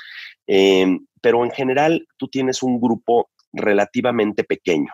em, 0.46 1.06
pero 1.20 1.44
en 1.44 1.50
general 1.50 2.06
tú 2.16 2.28
tienes 2.28 2.62
un 2.62 2.80
grupo 2.80 3.30
relativamente 3.52 4.44
pequeño. 4.44 4.92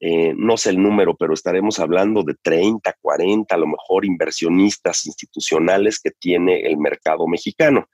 Eh, 0.00 0.32
no 0.34 0.56
sé 0.56 0.70
el 0.70 0.82
número, 0.82 1.14
pero 1.14 1.34
estaremos 1.34 1.78
hablando 1.78 2.22
de 2.22 2.34
30, 2.40 2.96
40, 3.02 3.54
a 3.54 3.58
lo 3.58 3.66
mejor 3.66 4.06
inversionistas 4.06 5.04
institucionales 5.06 6.00
que 6.00 6.10
tiene 6.10 6.62
el 6.62 6.78
mercado 6.78 7.26
mexicano, 7.26 7.86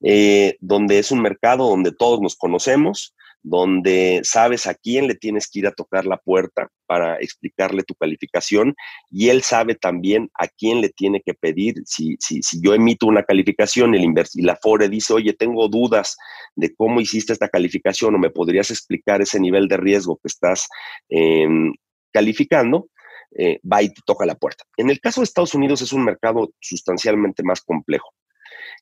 eh, 0.00 0.56
donde 0.60 1.00
es 1.00 1.10
un 1.10 1.20
mercado 1.20 1.68
donde 1.68 1.90
todos 1.90 2.20
nos 2.20 2.36
conocemos, 2.36 3.16
donde 3.44 4.22
sabes 4.24 4.66
a 4.66 4.74
quién 4.74 5.06
le 5.06 5.14
tienes 5.14 5.48
que 5.48 5.58
ir 5.58 5.66
a 5.66 5.72
tocar 5.72 6.06
la 6.06 6.16
puerta 6.16 6.68
para 6.86 7.16
explicarle 7.18 7.82
tu 7.82 7.94
calificación 7.94 8.74
y 9.10 9.28
él 9.28 9.42
sabe 9.42 9.74
también 9.74 10.30
a 10.40 10.48
quién 10.48 10.80
le 10.80 10.88
tiene 10.88 11.20
que 11.24 11.34
pedir. 11.34 11.74
Si, 11.84 12.16
si, 12.18 12.42
si 12.42 12.60
yo 12.62 12.72
emito 12.72 13.06
una 13.06 13.22
calificación 13.22 13.94
el 13.94 14.14
y 14.34 14.42
la 14.42 14.56
FORE 14.56 14.88
dice, 14.88 15.12
oye, 15.12 15.34
tengo 15.34 15.68
dudas 15.68 16.16
de 16.56 16.74
cómo 16.74 17.02
hiciste 17.02 17.34
esta 17.34 17.50
calificación 17.50 18.14
o 18.14 18.18
me 18.18 18.30
podrías 18.30 18.70
explicar 18.70 19.20
ese 19.20 19.38
nivel 19.38 19.68
de 19.68 19.76
riesgo 19.76 20.16
que 20.16 20.28
estás 20.28 20.66
em, 21.10 21.74
calificando, 22.12 22.88
eh, 23.36 23.60
va 23.70 23.82
y 23.82 23.90
te 23.90 24.00
toca 24.06 24.24
la 24.24 24.36
puerta. 24.36 24.64
En 24.78 24.88
el 24.88 25.00
caso 25.00 25.20
de 25.20 25.26
Estados 25.26 25.54
Unidos 25.54 25.82
es 25.82 25.92
un 25.92 26.02
mercado 26.02 26.50
sustancialmente 26.60 27.42
más 27.42 27.60
complejo. 27.60 28.08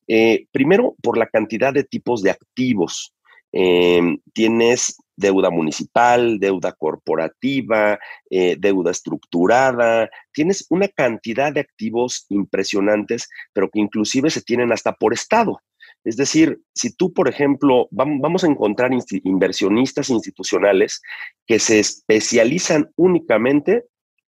Eh, 0.07 0.47
primero, 0.53 0.95
por 1.03 1.19
la 1.19 1.27
cantidad 1.27 1.73
de 1.73 1.83
tipos 1.83 2.23
de 2.23 2.31
activos 2.31 3.13
Em, 3.53 4.19
tienes 4.33 4.97
deuda 5.15 5.51
municipal, 5.51 6.39
deuda 6.39 6.73
corporativa, 6.73 7.99
eh, 8.31 8.57
deuda 8.59 8.91
estructurada, 8.91 10.11
tienes 10.33 10.67
una 10.71 10.89
cantidad 10.89 11.53
de 11.53 11.61
activos 11.61 12.25
impresionantes, 12.31 13.29
pero 13.53 13.69
que 13.71 13.81
inclusive 13.81 14.31
se 14.31 14.41
tienen 14.41 14.73
hasta 14.73 14.95
por 14.95 15.13
estado. 15.13 15.61
Es 16.05 16.17
decir, 16.17 16.61
si 16.75 16.95
tú, 16.97 17.13
por 17.13 17.29
ejemplo, 17.29 17.89
vamos 17.91 18.43
a 18.43 18.49
encontrar 18.49 18.91
inversionistas 19.23 20.11
institucionales 20.11 21.01
que 21.47 21.59
se 21.59 21.79
especializan 21.79 22.91
únicamente 22.97 23.85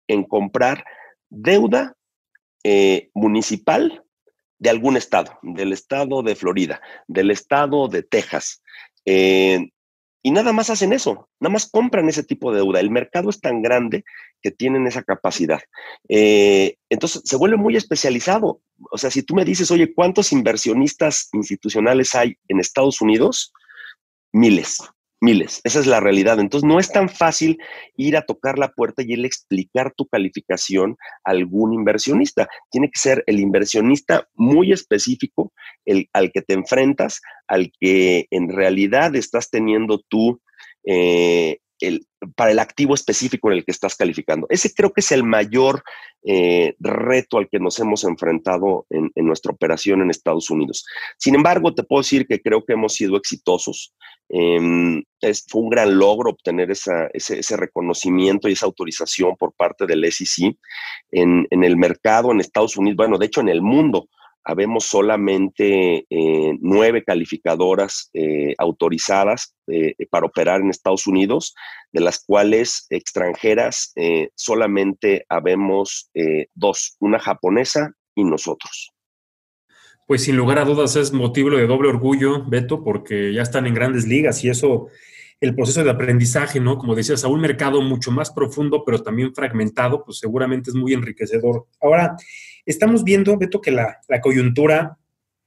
en 0.07 0.23
comprar 0.25 0.85
deuda 1.29 1.97
eh, 2.63 3.11
municipal 3.15 4.05
de 4.59 4.71
algún 4.71 4.97
estado, 4.97 5.39
del 5.43 5.73
estado 5.73 6.23
de 6.23 6.37
Florida, 6.37 6.81
del 7.09 7.31
estado 7.31 7.89
de 7.89 8.03
Texas, 8.03 8.63
eh, 9.07 9.71
y 10.23 10.31
nada 10.33 10.53
más 10.53 10.71
hacen 10.71 10.93
eso, 10.93 11.29
nada 11.39 11.53
más 11.53 11.71
compran 11.71 12.09
ese 12.09 12.25
tipo 12.25 12.51
de 12.51 12.59
deuda. 12.59 12.81
El 12.81 12.91
mercado 12.91 13.31
es 13.31 13.41
tan 13.41 13.63
grande 13.63 14.05
que 14.43 14.51
tienen 14.51 14.87
esa 14.87 15.05
capacidad. 15.05 15.61
Eh, 16.09 16.77
entonces 16.91 17.23
se 17.25 17.37
vuelve 17.37 17.57
muy 17.57 17.77
especializado. 17.77 18.61
O 18.91 18.99
sea, 18.99 19.11
si 19.11 19.23
tú 19.23 19.35
me 19.35 19.45
dices, 19.45 19.71
oye, 19.71 19.95
¿cuántos 19.95 20.33
inversionistas 20.33 21.29
institucionales 21.33 22.15
hay 22.17 22.37
en 22.49 22.59
Estados 22.59 23.01
Unidos? 23.01 23.53
Miles 24.33 24.81
miles. 25.21 25.61
Esa 25.65 25.81
es 25.81 25.87
la 25.87 26.01
realidad. 26.01 26.39
Entonces, 26.41 26.67
no 26.67 26.79
es 26.79 26.91
tan 26.91 27.09
fácil 27.09 27.59
ir 27.97 28.17
a 28.17 28.23
tocar 28.23 28.59
la 28.59 28.73
puerta 28.73 29.03
y 29.03 29.13
él 29.13 29.25
explicar 29.25 29.93
tu 29.97 30.07
calificación 30.07 30.97
a 31.25 31.31
algún 31.31 31.75
inversionista. 31.75 32.49
Tiene 32.71 32.91
que 32.91 32.99
ser 32.99 33.25
el 33.27 33.41
inversionista 33.41 34.29
muy 34.35 34.73
específico 34.73 35.53
el, 35.85 36.09
al 36.13 36.33
que 36.33 36.43
te 36.43 36.55
enfrentas, 36.55 37.21
al 37.47 37.73
que 37.81 38.27
en 38.31 38.51
realidad 38.51 39.15
estás 39.17 39.51
teniendo 39.51 40.01
tú 40.09 40.41
eh, 40.85 41.59
para 42.35 42.51
el 42.51 42.59
activo 42.59 42.95
específico 42.95 43.51
en 43.51 43.59
el 43.59 43.65
que 43.65 43.73
estás 43.73 43.97
calificando. 43.97 44.47
Ese 44.51 44.73
creo 44.73 44.93
que 44.93 45.01
es 45.01 45.13
el 45.13 45.23
mayor 45.23 45.83
eh, 46.25 46.75
reto 46.81 47.39
al 47.39 47.49
que 47.49 47.59
nos 47.59 47.79
hemos 47.79 48.05
enfrentado 48.05 48.87
en, 48.91 49.11
nuestra 49.17 49.53
operación 49.53 50.03
en 50.03 50.11
Estados 50.11 50.51
Unidos. 50.51 50.85
Sin 51.19 51.35
embargo, 51.35 51.75
te 51.75 51.85
puedo 51.85 52.03
decir 52.03 52.27
que 52.27 52.41
creo 52.41 52.65
que 52.65 52.73
hemos 52.73 52.95
sido 52.95 53.17
exitosos. 53.17 53.95
Em, 54.29 55.05
fue 55.49 55.63
un 55.63 55.71
gran 55.71 55.97
logro 55.99 56.31
obtener 56.31 56.71
ese, 56.71 57.57
reconocimiento 57.57 58.49
y 58.49 58.53
esa 58.53 58.67
autorización 58.67 59.37
por 59.37 59.53
parte 59.53 59.87
del 59.87 60.11
SEC 60.11 60.57
en, 61.13 61.47
en 61.51 61.65
el 61.65 61.77
mercado 61.77 62.33
en 62.33 62.41
Estados 62.41 62.77
Unidos, 62.77 62.97
bueno, 62.97 63.19
de 63.19 63.27
hecho 63.27 63.41
en 63.41 63.49
el 63.49 63.63
mundo 63.63 64.09
habemos 64.47 64.85
solamente 64.85 66.07
eh, 66.09 66.57
nueve 66.61 67.03
calificadoras 67.03 68.11
eh, 68.15 68.55
autorizadas 68.59 69.57
eh, 69.67 69.95
para 70.09 70.27
operar 70.27 70.61
en 70.61 70.71
Estados 70.71 71.09
Unidos, 71.09 71.53
de 71.93 72.01
las 72.01 72.25
cuales 72.25 72.87
extranjeras 72.91 73.93
solamente 74.35 75.25
habemos 75.29 76.11
dos, 76.55 76.97
una 77.01 77.19
japonesa 77.19 77.93
y 78.15 78.25
nosotros. 78.25 78.93
Pues 80.07 80.25
sin 80.25 80.37
lugar 80.37 80.59
a 80.59 80.65
dudas 80.65 80.95
es 80.97 81.13
motivo 81.13 81.51
de 81.51 81.67
doble 81.67 81.89
orgullo, 81.89 82.45
Beto, 82.45 82.85
porque 82.85 83.33
ya 83.33 83.43
están 83.43 83.67
en 83.67 83.75
grandes 83.75 84.07
ligas 84.07 84.45
y 84.45 84.51
eso, 84.51 84.89
el 85.41 85.55
proceso 85.55 85.85
de 85.85 85.91
aprendizaje, 85.91 86.61
¿no? 86.61 86.79
Como 86.79 86.95
decías, 86.95 87.25
a 87.25 87.29
un 87.29 87.41
mercado 87.41 87.83
mucho 87.83 88.11
más 88.11 88.31
profundo, 88.31 88.85
pero 88.85 89.03
también 89.03 89.35
fragmentado, 89.35 90.05
pues 90.05 90.19
seguramente 90.19 90.71
es 90.71 90.77
muy 90.77 90.93
enriquecedor. 90.95 91.67
Ahora, 91.81 92.17
Estamos 92.67 93.05
viendo, 93.05 93.39
Beto, 93.39 93.61
que 93.61 93.71
la, 93.71 94.01
coyuntura 94.21 94.99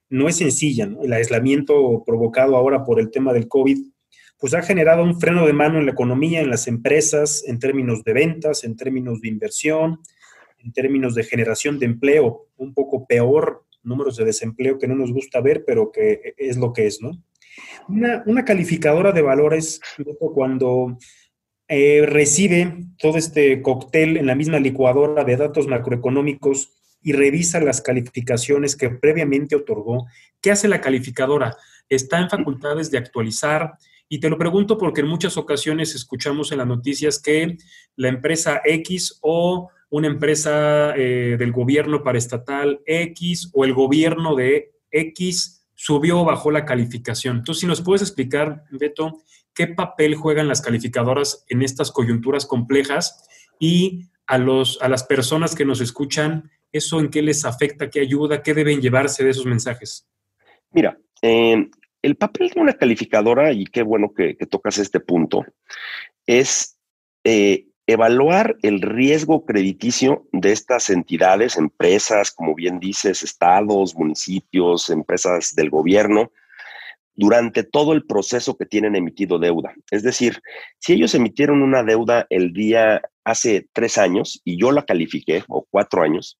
no 0.07 0.29
es 0.29 0.37
sencilla, 0.37 0.89
El 1.03 1.11
aislamiento 1.11 2.01
provocado 2.05 2.55
ahora 2.55 2.85
por 2.85 2.97
el 3.01 3.11
tema 3.11 3.33
del 3.33 3.49
COVID, 3.49 3.77
pues 4.39 4.53
ha 4.53 4.61
generado 4.61 5.03
un 5.03 5.19
freno 5.19 5.45
de 5.45 5.51
mano 5.51 5.79
en 5.79 5.85
la 5.85 5.91
economía, 5.91 6.39
en 6.39 6.49
las 6.49 6.69
empresas, 6.69 7.43
en 7.45 7.59
términos 7.59 8.05
de 8.05 8.13
ventas, 8.13 8.63
en 8.63 8.77
términos 8.77 9.19
de 9.19 9.27
inversión, 9.27 9.99
en 10.59 10.71
términos 10.71 11.13
de 11.13 11.25
generación 11.25 11.77
de 11.77 11.87
empleo, 11.87 12.47
un 12.55 12.73
poco 12.73 13.05
peor, 13.05 13.65
números 13.83 14.15
de 14.15 14.23
desempleo 14.23 14.79
que 14.79 14.87
no 14.87 14.95
nos 14.95 15.11
gusta 15.11 15.41
ver, 15.41 15.65
pero 15.67 15.91
que 15.91 16.35
es 16.37 16.55
lo 16.55 16.71
que 16.71 16.87
es, 16.87 17.01
¿no? 17.01 17.21
Una, 17.87 18.45
calificadora 18.45 19.11
de 19.11 19.21
valores, 19.21 19.81
cuando 20.33 20.97
eh, 21.67 22.05
recibe 22.05 22.85
todo 22.97 23.17
este 23.17 23.61
cóctel 23.61 24.17
en 24.17 24.27
la 24.27 24.35
misma 24.35 24.59
licuadora 24.59 25.23
de 25.23 25.37
datos 25.37 25.67
macroeconómicos 25.67 26.73
y 27.01 27.13
revisa 27.13 27.59
las 27.59 27.81
calificaciones 27.81 28.75
que 28.75 28.89
previamente 28.89 29.55
otorgó. 29.55 30.07
¿Qué 30.41 30.51
hace 30.51 30.67
la 30.67 30.81
calificadora? 30.81 31.55
Está 31.87 32.19
en 32.19 32.29
facultades 32.29 32.91
de 32.91 32.97
actualizar. 32.97 33.73
Y 34.07 34.19
te 34.19 34.29
lo 34.29 34.37
pregunto 34.37 34.77
porque 34.77 35.01
en 35.01 35.07
muchas 35.07 35.37
ocasiones 35.37 35.95
escuchamos 35.95 36.51
en 36.51 36.57
las 36.57 36.67
noticias 36.67 37.21
que 37.21 37.57
la 37.95 38.09
empresa 38.09 38.61
X 38.65 39.19
o 39.21 39.69
una 39.89 40.07
empresa 40.07 40.93
eh, 40.95 41.35
del 41.37 41.51
gobierno 41.51 42.03
paraestatal 42.03 42.81
X 42.85 43.49
o 43.53 43.65
el 43.65 43.73
gobierno 43.73 44.35
de 44.35 44.71
X 44.91 45.58
subió 45.79 46.19
o 46.19 46.25
bajó 46.25 46.51
la 46.51 46.65
calificación. 46.65 47.37
Entonces, 47.37 47.61
si 47.61 47.67
nos 47.67 47.81
puedes 47.81 48.01
explicar, 48.01 48.65
Beto, 48.69 49.23
qué 49.53 49.67
papel 49.67 50.15
juegan 50.15 50.49
las 50.49 50.61
calificadoras 50.61 51.45
en 51.47 51.61
estas 51.61 51.91
coyunturas 51.91 52.45
complejas 52.45 53.25
y 53.59 54.09
a, 54.27 54.37
los, 54.37 54.81
a 54.81 54.89
las 54.89 55.05
personas 55.05 55.55
que 55.55 55.63
nos 55.63 55.79
escuchan, 55.79 56.51
¿Eso 56.71 56.99
en 56.99 57.09
qué 57.09 57.21
les 57.21 57.45
afecta? 57.45 57.89
¿Qué 57.89 58.01
ayuda? 58.01 58.43
¿Qué 58.43 58.53
deben 58.53 58.81
llevarse 58.81 59.23
de 59.23 59.31
esos 59.31 59.45
mensajes? 59.45 60.07
Mira, 60.71 60.99
el 61.21 62.15
papel 62.17 62.49
de 62.49 62.61
una 62.61 62.73
calificadora, 62.73 63.51
y 63.51 63.65
qué 63.65 63.81
bueno 63.81 64.13
que, 64.13 64.35
tocas 64.49 64.77
este 64.77 64.99
punto, 64.99 65.45
es 66.27 66.79
eh, 67.23 67.68
evaluar 67.91 68.57
el 68.61 68.81
riesgo 68.81 69.45
crediticio 69.45 70.27
de 70.31 70.51
estas 70.51 70.89
entidades, 70.89 71.57
empresas, 71.57 72.31
como 72.31 72.53
bien 72.53 72.79
dices, 72.79 73.23
estados, 73.23 73.95
municipios, 73.95 74.89
empresas 74.89 75.55
del 75.55 75.71
gobierno, 75.71 76.31
durante 77.15 77.63
todo 77.63 77.93
el 77.93 78.05
proceso 78.05 78.55
que 78.55 78.65
tienen 78.65 78.95
emitido 78.95 79.39
deuda. 79.39 79.73
Es 79.89 80.03
decir, 80.03 80.41
si 80.77 80.93
ellos 80.93 81.15
emitieron 81.15 81.63
una 81.63 81.83
deuda 81.83 82.27
el 82.29 82.53
día 82.53 83.01
hace 83.23 83.67
tres 83.73 83.97
años 83.97 84.39
y 84.45 84.59
yo 84.61 84.71
la 84.71 84.85
califiqué, 84.85 85.43
o 85.47 85.65
cuatro 85.69 86.03
años, 86.03 86.37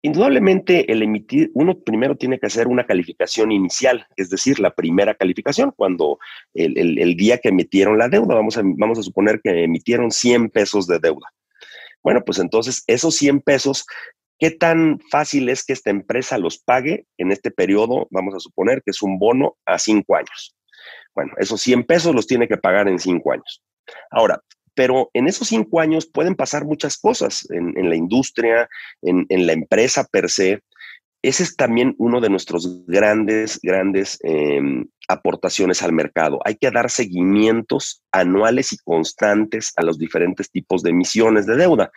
Indudablemente, 0.00 0.92
el 0.92 1.02
emitir, 1.02 1.50
uno 1.54 1.80
primero 1.80 2.16
tiene 2.16 2.38
que 2.38 2.46
hacer 2.46 2.68
una 2.68 2.86
calificación 2.86 3.50
inicial, 3.50 4.06
es 4.16 4.30
decir, 4.30 4.60
la 4.60 4.72
primera 4.72 5.14
calificación, 5.14 5.72
cuando 5.74 6.18
el, 6.54 7.16
día 7.16 7.38
que 7.38 7.48
emitieron 7.48 7.98
la 7.98 8.08
deuda, 8.08 8.36
vamos 8.36 8.56
a, 8.56 8.62
vamos 8.64 9.00
a 9.00 9.02
suponer 9.02 9.40
que 9.42 9.64
emitieron 9.64 10.12
100 10.12 10.50
pesos 10.50 10.86
de 10.86 11.00
deuda. 11.00 11.26
Bueno, 12.02 12.22
pues 12.24 12.38
entonces 12.38 12.84
esos 12.86 13.16
100 13.16 13.40
pesos, 13.40 13.86
¿qué 14.38 14.52
tan 14.52 15.00
fácil 15.10 15.48
es 15.48 15.64
que 15.64 15.72
esta 15.72 15.90
empresa 15.90 16.38
los 16.38 16.58
pague 16.58 17.06
en 17.16 17.32
este 17.32 17.50
periodo? 17.50 18.06
Vamos 18.10 18.36
a 18.36 18.40
suponer 18.40 18.82
que 18.84 18.92
es 18.92 19.02
un 19.02 19.18
bono 19.18 19.56
a 19.66 19.80
cinco 19.80 20.14
años. 20.14 20.54
Bueno, 21.12 21.32
esos 21.38 21.60
100 21.60 21.84
pesos 21.84 22.14
los 22.14 22.28
tiene 22.28 22.46
que 22.46 22.56
pagar 22.56 22.86
en 22.86 23.00
cinco 23.00 23.32
años. 23.32 23.64
Ahora, 24.12 24.40
pero 24.78 25.10
en 25.12 25.26
esos 25.26 25.48
cinco 25.48 25.80
años 25.80 26.06
pueden 26.06 26.36
pasar 26.36 26.64
muchas 26.64 26.96
cosas 26.98 27.44
en, 27.50 27.88
la 27.88 27.96
industria, 27.96 28.68
en, 29.02 29.26
la 29.28 29.52
empresa 29.52 30.04
per 30.04 30.30
se. 30.30 30.62
Ese 31.20 31.42
es 31.42 31.56
también 31.56 31.96
uno 31.98 32.20
de 32.20 32.30
nuestros 32.30 32.86
grandes, 32.86 33.58
grandes 33.60 34.20
em, 34.22 34.86
aportaciones 35.08 35.82
al 35.82 35.92
mercado. 35.92 36.38
Hay 36.44 36.54
que 36.54 36.70
dar 36.70 36.90
seguimientos 36.90 38.04
anuales 38.12 38.72
y 38.72 38.78
constantes 38.78 39.72
a 39.74 39.82
los 39.82 39.98
diferentes 39.98 40.48
tipos 40.48 40.84
de 40.84 40.90
emisiones 40.90 41.44
de 41.46 41.56
deuda. 41.56 41.90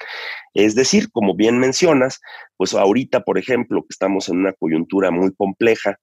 Es 0.56 0.74
decir, 0.74 1.12
como 1.12 1.36
bien 1.36 1.60
mencionas, 1.60 2.20
pues 2.58 2.74
ahorita, 2.74 3.20
por 3.20 3.38
ejemplo, 3.38 3.84
que 3.84 3.92
estamos 3.92 4.28
en 4.28 4.38
una 4.38 4.54
coyuntura 4.54 5.12
muy 5.12 5.32
compleja, 5.36 6.00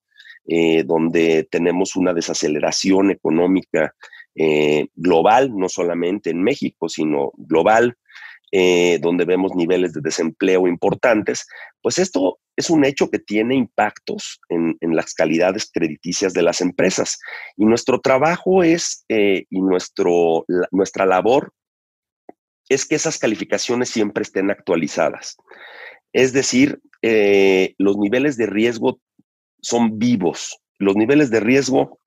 eh, 0.47 0.85
donde 0.85 1.49
tenemos 1.51 1.97
una 1.97 2.15
desaceleración 2.15 3.11
económica 3.11 3.97
eh, 4.39 4.87
global, 4.95 5.53
no 5.55 5.69
solamente 5.69 6.31
en 6.31 6.43
México, 6.43 6.89
sino 6.89 7.33
global, 7.37 7.97
eh, 8.51 8.99
donde 9.03 9.27
vemos 9.27 9.55
niveles 9.55 9.93
de 9.93 10.01
desempleo 10.01 10.67
importantes, 10.67 11.47
pues 11.83 11.99
esto 11.99 12.39
es 12.57 12.71
un 12.71 12.85
hecho 12.85 13.11
que 13.11 13.19
tiene 13.19 13.55
impactos 13.55 14.41
en, 14.49 14.77
las 14.81 15.13
calidades 15.13 15.71
crediticias 15.73 16.33
de 16.33 16.43
las 16.43 16.61
empresas. 16.61 17.19
Y 17.57 17.67
nuestro 17.67 18.01
trabajo 18.01 18.63
es, 18.63 19.05
y 19.09 19.61
nuestro, 19.61 20.45
nuestra 20.73 21.07
labor 21.07 21.53
es 22.69 22.85
que 22.85 22.97
esas 22.97 23.19
calificaciones 23.19 23.91
siempre 23.91 24.23
estén 24.23 24.51
actualizadas. 24.51 25.37
Es 26.13 26.33
decir, 26.33 26.81
eh, 27.03 27.75
los 27.79 27.97
niveles 27.97 28.37
de 28.37 28.47
riesgo 28.47 29.01
son 29.61 29.99
vivos. 29.99 30.59
Los 30.79 30.97
niveles 30.97 31.31
de 31.31 31.41
riesgo 31.41 31.99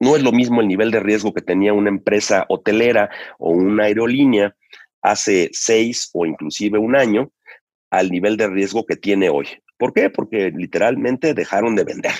no 0.00 0.16
es 0.16 0.22
lo 0.22 0.32
mismo 0.32 0.60
el 0.60 0.68
nivel 0.68 0.90
de 0.90 1.00
riesgo 1.00 1.32
que 1.32 1.42
tenía 1.42 1.72
una 1.72 1.90
empresa 1.90 2.46
hotelera 2.48 3.10
o 3.38 3.50
una 3.50 3.84
aerolínea 3.84 4.56
hace 5.02 5.50
seis 5.52 6.10
o 6.12 6.26
inclusive 6.26 6.78
un 6.78 6.96
año 6.96 7.30
al 7.90 8.10
nivel 8.10 8.36
de 8.36 8.48
riesgo 8.48 8.86
que 8.86 8.96
tiene 8.96 9.28
hoy. 9.28 9.46
¿Por 9.76 9.92
qué? 9.92 10.10
Porque 10.10 10.52
literalmente 10.54 11.34
dejaron 11.34 11.74
de 11.74 11.84
vender. 11.84 12.12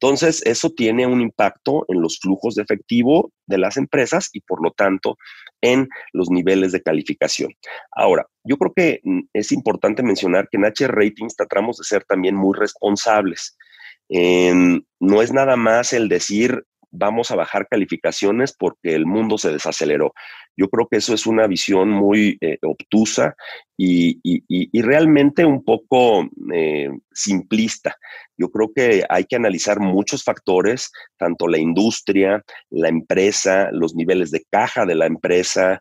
Entonces, 0.00 0.42
eso 0.44 0.70
tiene 0.70 1.06
un 1.06 1.20
impacto 1.20 1.84
en 1.88 2.00
los 2.00 2.18
flujos 2.18 2.56
de 2.56 2.62
efectivo 2.62 3.32
de 3.46 3.58
las 3.58 3.76
empresas 3.76 4.30
y 4.32 4.40
por 4.40 4.62
lo 4.62 4.72
tanto 4.72 5.16
en 5.60 5.88
los 6.12 6.30
niveles 6.30 6.72
de 6.72 6.82
calificación. 6.82 7.54
Ahora, 7.92 8.26
yo 8.42 8.56
creo 8.58 8.72
que 8.74 9.00
mm, 9.02 9.20
es 9.32 9.52
importante 9.52 10.02
mencionar 10.02 10.48
que 10.50 10.56
en 10.56 10.66
H 10.66 10.86
Ratings 10.88 11.36
tratamos 11.36 11.78
de 11.78 11.84
ser 11.84 12.04
también 12.04 12.34
muy 12.34 12.56
responsables. 12.58 13.56
no 14.10 15.22
es 15.22 15.32
nada 15.32 15.56
más 15.56 15.92
el 15.92 16.08
decir 16.08 16.64
vamos 16.94 17.30
a 17.30 17.36
bajar 17.36 17.66
calificaciones 17.68 18.54
porque 18.56 18.94
el 18.94 19.06
mundo 19.06 19.36
se 19.38 19.52
desaceleró. 19.52 20.14
Yo 20.56 20.68
creo 20.68 20.86
que 20.88 20.98
eso 20.98 21.14
es 21.14 21.26
una 21.26 21.46
visión 21.46 21.90
muy 21.90 22.38
eh, 22.40 22.58
obtusa 22.62 23.34
y, 23.76 24.20
realmente 24.80 25.44
un 25.44 25.64
poco 25.64 26.28
eh, 26.52 26.90
simplista. 27.12 27.96
Yo 28.36 28.50
creo 28.50 28.70
que 28.74 29.04
hay 29.08 29.24
que 29.24 29.34
analizar 29.36 29.80
muchos 29.80 30.22
factores, 30.22 30.92
tanto 31.16 31.48
la 31.48 31.58
industria, 31.58 32.44
la 32.70 32.88
empresa, 32.88 33.70
los 33.72 33.96
niveles 33.96 34.30
de 34.30 34.44
caja 34.48 34.86
de 34.86 34.94
la 34.94 35.06
empresa, 35.06 35.80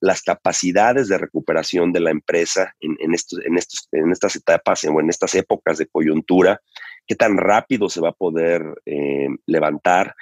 las 0.00 0.22
capacidades 0.22 1.08
de 1.08 1.18
recuperación 1.18 1.92
de 1.92 2.00
la 2.00 2.10
empresa 2.10 2.74
en, 2.80 3.14
estos, 3.14 3.38
en, 3.44 3.56
estos, 3.56 3.88
en 3.92 4.10
estas 4.10 4.34
etapas 4.34 4.84
o 4.84 5.00
en 5.00 5.10
estas 5.10 5.34
épocas 5.34 5.78
de 5.78 5.86
coyuntura 5.86 6.60
qué 7.06 7.14
tan 7.14 7.36
rápido 7.36 7.88
se 7.88 8.00
va 8.00 8.10
a 8.10 8.12
poder 8.12 8.62
levantar. 9.46 10.14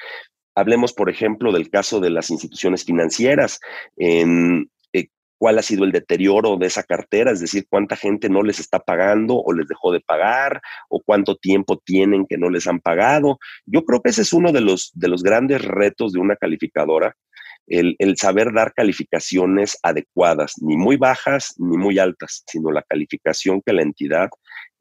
Hablemos, 0.54 0.92
por 0.92 1.10
ejemplo, 1.10 1.52
del 1.52 1.68
caso 1.68 2.00
de 2.00 2.10
las 2.10 2.30
instituciones 2.30 2.84
financieras. 2.84 3.60
En, 3.96 4.70
eh, 4.92 5.08
cuál 5.36 5.58
ha 5.58 5.62
sido 5.62 5.84
el 5.84 5.92
deterioro 5.92 6.56
de 6.56 6.66
esa 6.66 6.84
cartera, 6.84 7.32
es 7.32 7.40
decir, 7.40 7.66
cuánta 7.68 7.96
gente 7.96 8.28
no 8.28 8.42
les 8.42 8.60
está 8.60 8.78
pagando 8.78 9.36
o 9.36 9.52
les 9.52 9.66
dejó 9.66 9.92
de 9.92 10.00
pagar 10.00 10.62
o 10.88 11.00
cuánto 11.00 11.36
tiempo 11.36 11.78
tienen 11.84 12.26
que 12.26 12.38
no 12.38 12.50
les 12.50 12.68
han 12.68 12.80
pagado. 12.80 13.38
Yo 13.66 13.84
creo 13.84 14.00
que 14.00 14.10
ese 14.10 14.22
es 14.22 14.32
uno 14.32 14.52
de 14.52 14.60
los, 14.60 14.92
de 14.94 15.08
los 15.08 15.22
grandes 15.22 15.62
retos 15.62 16.12
de 16.12 16.20
una 16.20 16.36
calificadora, 16.36 17.16
el, 17.66 18.16
saber 18.16 18.52
dar 18.52 18.74
calificaciones 18.74 19.78
adecuadas, 19.82 20.54
ni 20.60 20.76
muy 20.76 20.96
bajas 20.96 21.54
ni 21.58 21.78
muy 21.78 21.98
altas, 21.98 22.44
sino 22.46 22.70
la 22.70 22.82
calificación 22.82 23.62
que 23.64 23.72
la 23.72 23.82
entidad 23.82 24.28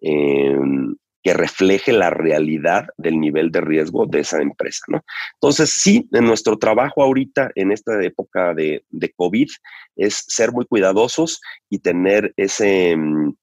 em, 0.01 0.95
que 1.23 1.33
refleje 1.33 1.93
la 1.93 2.09
realidad 2.09 2.87
del 2.97 3.19
nivel 3.19 3.49
de 3.49 3.61
riesgo 3.61 4.05
de 4.05 4.19
esa 4.19 4.41
empresa, 4.41 4.83
¿no? 4.89 5.03
Entonces, 5.35 5.69
sí, 5.69 6.07
en 6.11 6.25
nuestro 6.25 6.57
trabajo 6.57 7.01
ahorita, 7.01 7.51
en 7.55 7.71
esta 7.71 8.03
época 8.03 8.53
de, 8.53 8.83
COVID, 9.15 9.47
es 9.95 10.25
ser 10.27 10.51
muy 10.51 10.65
cuidadosos 10.65 11.41
y 11.69 11.79
tener 11.79 12.33
ese, 12.36 12.95
mm, 12.97 13.36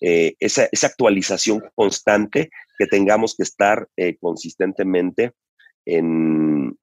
eh, 0.00 0.34
esa, 0.38 0.68
actualización 0.86 1.62
constante 1.74 2.50
que 2.78 2.86
tengamos 2.86 3.34
que 3.36 3.42
estar 3.42 3.88
eh, 3.96 4.16
consistentemente 4.20 5.32
en, 5.84 6.76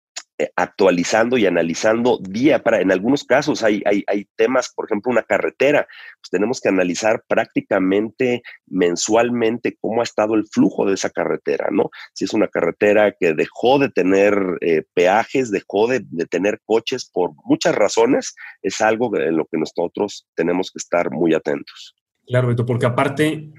actualizando 0.56 1.38
y 1.38 1.46
analizando 1.46 2.20
día 2.22 2.64
para, 2.64 2.82
en 2.82 2.92
algunos 2.92 3.24
casos 3.24 3.64
hay, 3.64 3.82
hay, 3.86 4.28
temas, 4.36 4.72
por 4.74 4.86
ejemplo, 4.86 5.12
una 5.12 5.24
carretera, 5.24 5.88
pues 6.20 6.30
tenemos 6.30 6.62
que 6.62 6.70
analizar 6.70 7.24
prácticamente 7.28 8.42
mensualmente 8.68 9.78
cómo 9.80 10.02
ha 10.02 10.04
estado 10.04 10.36
el 10.36 10.48
flujo 10.48 10.86
de 10.86 10.94
esa 10.94 11.10
carretera, 11.10 11.68
¿no? 11.72 11.90
Si 12.14 12.26
es 12.26 12.34
una 12.34 12.48
carretera 12.48 13.16
que 13.20 13.34
dejó 13.34 13.80
de 13.80 13.90
tener 13.90 14.36
eh, 14.62 14.84
peajes, 14.94 15.52
dejó 15.52 15.88
de, 15.88 16.06
tener 16.30 16.62
coches 16.66 17.10
por 17.12 17.32
muchas 17.46 17.76
razones, 17.76 18.36
es 18.62 18.82
algo 18.82 19.16
en 19.18 19.38
lo 19.38 19.46
que 19.46 19.58
nosotros 19.58 20.28
tenemos 20.36 20.72
que 20.72 20.80
estar 20.80 21.12
muy 21.12 21.34
atentos. 21.34 21.96
Claro, 22.26 22.48
Beto, 22.48 22.66
porque 22.66 22.86
aparte, 22.86 23.52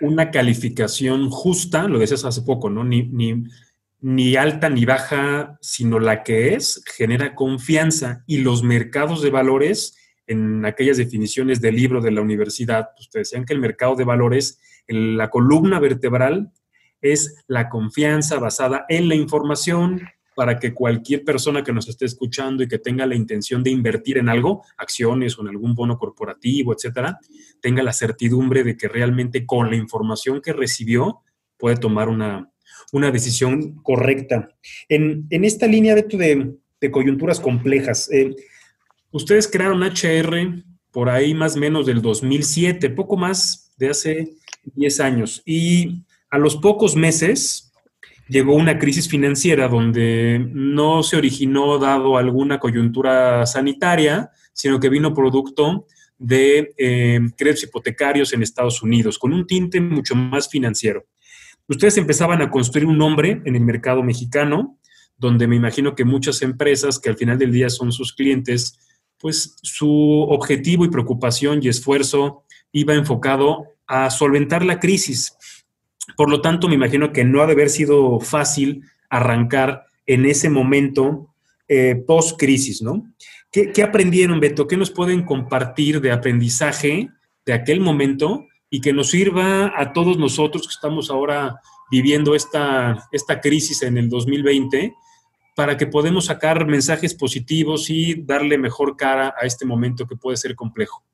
una 0.00 0.30
calificación 0.30 1.30
justa, 1.30 1.88
lo 1.88 1.98
decías 1.98 2.24
hace 2.24 2.42
poco, 2.42 2.70
¿no? 2.70 2.84
Ni 2.84 3.02
ni 4.04 4.36
alta 4.36 4.68
ni 4.68 4.84
baja, 4.84 5.56
sino 5.62 5.98
la 5.98 6.22
que 6.22 6.52
es, 6.52 6.84
genera 6.94 7.34
confianza. 7.34 8.22
Y 8.26 8.42
los 8.42 8.62
mercados 8.62 9.22
de 9.22 9.30
valores, 9.30 9.96
en 10.26 10.66
aquellas 10.66 10.98
definiciones 10.98 11.62
del 11.62 11.76
libro 11.76 12.02
de 12.02 12.10
la 12.10 12.20
universidad, 12.20 12.90
te 13.10 13.20
decían 13.20 13.46
que 13.46 13.54
el 13.54 13.60
mercado 13.60 13.96
de 13.96 14.04
valores, 14.04 14.60
la 14.88 15.30
columna 15.30 15.80
vertebral, 15.80 16.52
es 17.00 17.42
la 17.46 17.70
confianza 17.70 18.38
basada 18.38 18.84
en 18.90 19.08
la 19.08 19.14
información 19.14 20.02
para 20.36 20.58
que 20.58 20.74
cualquier 20.74 21.24
persona 21.24 21.64
que 21.64 21.72
nos 21.72 21.88
esté 21.88 22.04
escuchando 22.04 22.62
y 22.62 22.68
que 22.68 22.78
tenga 22.78 23.06
la 23.06 23.14
intención 23.14 23.62
de 23.62 23.70
invertir 23.70 24.18
en 24.18 24.28
algo, 24.28 24.66
acciones 24.76 25.38
o 25.38 25.40
en 25.40 25.48
algún 25.48 25.74
bono 25.74 25.96
corporativo, 25.96 26.74
etcétera, 26.74 27.20
tenga 27.62 27.82
la 27.82 27.94
certidumbre 27.94 28.64
de 28.64 28.76
que 28.76 28.86
realmente 28.86 29.46
con 29.46 29.70
la 29.70 29.76
información 29.76 30.42
que 30.42 30.52
recibió 30.52 31.22
puede 31.56 31.76
tomar 31.76 32.10
una, 32.10 32.50
una 32.94 33.10
decisión 33.10 33.74
correcta. 33.82 34.48
En, 34.88 35.26
esta 35.30 35.66
línea 35.66 35.96
de, 35.96 36.54
de 36.80 36.90
coyunturas 36.92 37.40
complejas, 37.40 38.08
eh, 38.12 38.34
ustedes 39.10 39.48
crearon 39.48 39.82
HR 39.82 40.62
por 40.92 41.10
ahí 41.10 41.34
más 41.34 41.56
o 41.56 41.58
menos 41.58 41.86
del 41.86 42.00
2007, 42.00 42.90
poco 42.90 43.16
más 43.16 43.74
de 43.76 43.90
hace 43.90 44.34
10 44.76 45.00
años, 45.00 45.42
y 45.44 46.04
a 46.30 46.38
los 46.38 46.56
pocos 46.56 46.94
meses 46.94 47.72
llegó 48.28 48.54
una 48.54 48.78
crisis 48.78 49.08
financiera 49.08 49.66
donde 49.66 50.48
no 50.52 51.02
se 51.02 51.16
originó 51.16 51.78
dado 51.80 52.16
alguna 52.16 52.60
coyuntura 52.60 53.44
sanitaria, 53.44 54.30
sino 54.52 54.78
que 54.78 54.88
vino 54.88 55.12
producto 55.12 55.86
de 56.16 56.72
eh, 56.78 57.20
créditos 57.36 57.64
hipotecarios 57.64 58.32
en 58.32 58.44
Estados 58.44 58.82
Unidos, 58.84 59.18
con 59.18 59.32
un 59.32 59.48
tinte 59.48 59.80
mucho 59.80 60.14
más 60.14 60.48
financiero. 60.48 61.06
Ustedes 61.68 61.96
empezaban 61.96 62.42
a 62.42 62.50
construir 62.50 62.86
un 62.86 62.98
nombre 62.98 63.40
en 63.44 63.56
el 63.56 63.62
mercado 63.62 64.02
mexicano, 64.02 64.78
donde 65.16 65.46
me 65.46 65.56
imagino 65.56 65.94
que 65.94 66.04
muchas 66.04 66.42
empresas 66.42 66.98
que 66.98 67.08
al 67.08 67.16
final 67.16 67.38
del 67.38 67.52
día 67.52 67.70
son 67.70 67.92
sus 67.92 68.12
clientes, 68.12 68.78
pues 69.18 69.56
su 69.62 69.90
objetivo 70.28 70.84
y 70.84 70.90
preocupación 70.90 71.60
y 71.62 71.68
esfuerzo 71.68 72.42
iba 72.72 72.94
enfocado 72.94 73.66
a 73.86 74.10
solventar 74.10 74.64
la 74.64 74.80
crisis. 74.80 75.36
Por 76.16 76.28
lo 76.28 76.42
tanto, 76.42 76.68
me 76.68 76.74
imagino 76.74 77.12
que 77.12 77.24
no 77.24 77.40
ha 77.40 77.46
de 77.46 77.52
haber 77.52 77.70
sido 77.70 78.20
fácil 78.20 78.82
arrancar 79.08 79.84
en 80.06 80.26
ese 80.26 80.50
momento 80.50 81.34
eh, 81.68 81.94
post-crisis, 82.06 82.82
¿no? 82.82 83.10
¿Qué, 83.50 83.72
¿Qué 83.72 83.82
aprendieron, 83.82 84.40
Beto? 84.40 84.66
¿Qué 84.66 84.76
nos 84.76 84.90
pueden 84.90 85.24
compartir 85.24 86.00
de 86.00 86.12
aprendizaje 86.12 87.08
de 87.46 87.52
aquel 87.52 87.80
momento 87.80 88.46
y 88.74 88.80
que 88.80 88.92
nos 88.92 89.10
sirva 89.10 89.72
a 89.80 89.92
todos 89.92 90.18
nosotros 90.18 90.66
que 90.66 90.74
estamos 90.74 91.08
ahora 91.08 91.60
viviendo 91.92 92.34
esta, 92.34 93.06
esta 93.12 93.40
crisis 93.40 93.84
en 93.84 93.98
el 93.98 94.08
2020 94.08 94.92
para 95.54 95.76
que 95.76 95.86
podamos 95.86 96.24
sacar 96.24 96.66
mensajes 96.66 97.14
positivos 97.14 97.88
y 97.88 98.20
darle 98.24 98.58
mejor 98.58 98.96
cara 98.96 99.32
a 99.40 99.46
este 99.46 99.64
momento 99.64 100.08
que 100.08 100.16
puede 100.16 100.36
ser 100.36 100.56
complejo. 100.56 101.04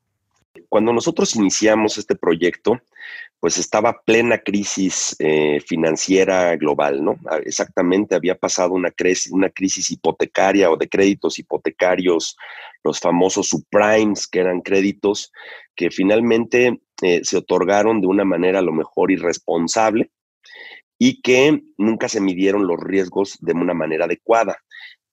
Cuando 0.69 0.91
nosotros 0.91 1.35
iniciamos 1.35 1.99
este 1.99 2.15
proyecto, 2.15 2.81
pues 3.41 3.57
estaba 3.57 4.01
plena 4.05 4.37
crisis 4.37 5.15
eh, 5.17 5.59
financiera 5.65 6.55
global, 6.57 7.03
¿no? 7.03 7.17
Ah, 7.27 7.39
exactamente, 7.43 8.13
había 8.13 8.35
pasado 8.35 8.73
una 8.73 8.91
crisis, 8.91 9.31
una 9.31 9.49
crisis 9.49 9.89
hipotecaria 9.89 10.69
o 10.69 10.77
de 10.77 10.87
créditos 10.87 11.39
hipotecarios, 11.39 12.37
los 12.83 12.99
famosos 12.99 13.49
subprimes, 13.49 14.27
que 14.27 14.39
eran 14.41 14.61
créditos 14.61 15.33
que 15.75 15.89
finalmente 15.89 16.81
eh, 17.01 17.21
se 17.23 17.37
otorgaron 17.37 17.99
de 17.99 18.05
una 18.05 18.23
manera 18.23 18.59
a 18.59 18.61
lo 18.61 18.73
mejor 18.73 19.09
irresponsable 19.09 20.11
y 20.99 21.19
que 21.23 21.63
nunca 21.79 22.09
se 22.09 22.21
midieron 22.21 22.67
los 22.67 22.79
riesgos 22.79 23.39
de 23.41 23.53
una 23.53 23.73
manera 23.73 24.05
adecuada. 24.05 24.55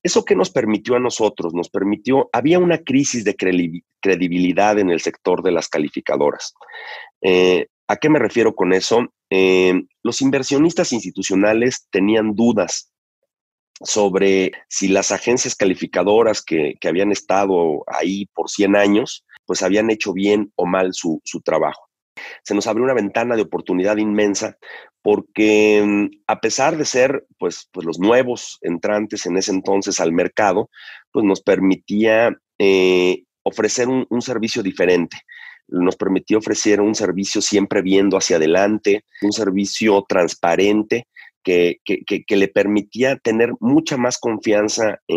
¿Eso 0.03 0.27
qué 0.27 0.37
nos 0.37 0.51
permitió 0.51 0.97
a 0.97 1.01
nosotros? 1.01 1.55
Nos 1.55 1.71
permitió, 1.71 2.29
había 2.35 2.59
una 2.59 2.77
crisis 2.77 3.25
de 3.25 3.35
credibilidad 3.35 4.79
en 4.79 4.91
el 4.91 5.01
sector 5.01 5.43
de 5.43 5.53
las 5.53 5.69
calificadoras. 5.69 6.53
Eh, 7.23 7.69
¿A 7.88 7.96
qué 7.96 8.11
me 8.11 8.18
refiero 8.18 8.55
con 8.55 8.74
eso? 8.74 9.14
Eh, 9.31 9.83
los 10.03 10.20
inversionistas 10.20 10.92
institucionales 10.92 11.88
tenían 11.90 12.35
dudas 12.35 12.92
sobre 13.81 14.53
si 14.68 14.88
las 14.88 15.11
agencias 15.11 15.55
calificadoras 15.55 16.42
que, 16.42 16.74
habían 16.87 17.12
estado 17.12 17.85
ahí 17.87 18.27
por 18.35 18.51
100 18.51 18.77
años, 18.77 19.24
pues 19.46 19.62
habían 19.62 19.90
hecho 19.90 20.12
bien 20.12 20.53
o 20.57 20.66
mal 20.66 20.92
su, 20.92 21.22
trabajo. 21.42 21.88
Se 22.42 22.55
nos 22.55 22.66
abrió 22.66 22.85
una 22.85 22.94
ventana 22.94 23.37
de 23.37 23.42
oportunidad 23.42 23.96
inmensa 23.96 24.59
porque 25.01 25.83
mm, 25.83 26.24
a 26.27 26.40
pesar 26.40 26.77
de 26.77 26.85
ser 26.85 27.24
pues, 27.38 27.68
pues 27.72 27.87
los 27.87 27.98
nuevos 27.98 28.59
entrantes 28.61 29.24
en 29.24 29.38
ese 29.38 29.53
entonces 29.53 29.98
al 30.01 30.12
mercado, 30.12 30.68
pues 31.11 31.24
nos 31.24 31.40
permitía 31.40 32.37
eh, 32.59 33.22
ofrecer 33.44 33.88
un 33.88 34.20
servicio 34.20 34.62
diferente 34.62 35.16
nos 35.69 35.97
permitió 35.97 36.39
ofrecer 36.39 36.81
un 36.81 36.95
servicio 36.95 37.41
siempre 37.41 37.83
viendo 37.83 38.17
hacia 38.17 38.37
adelante, 38.37 39.05
un 39.23 39.33
servicio 39.33 40.05
transparente 40.09 41.07
que, 41.42 41.81
le 42.29 42.48
permitía 42.48 43.16
tener 43.16 43.53
mucha 43.61 43.96
más 43.96 44.18
confianza 44.18 45.01
eh, 45.09 45.16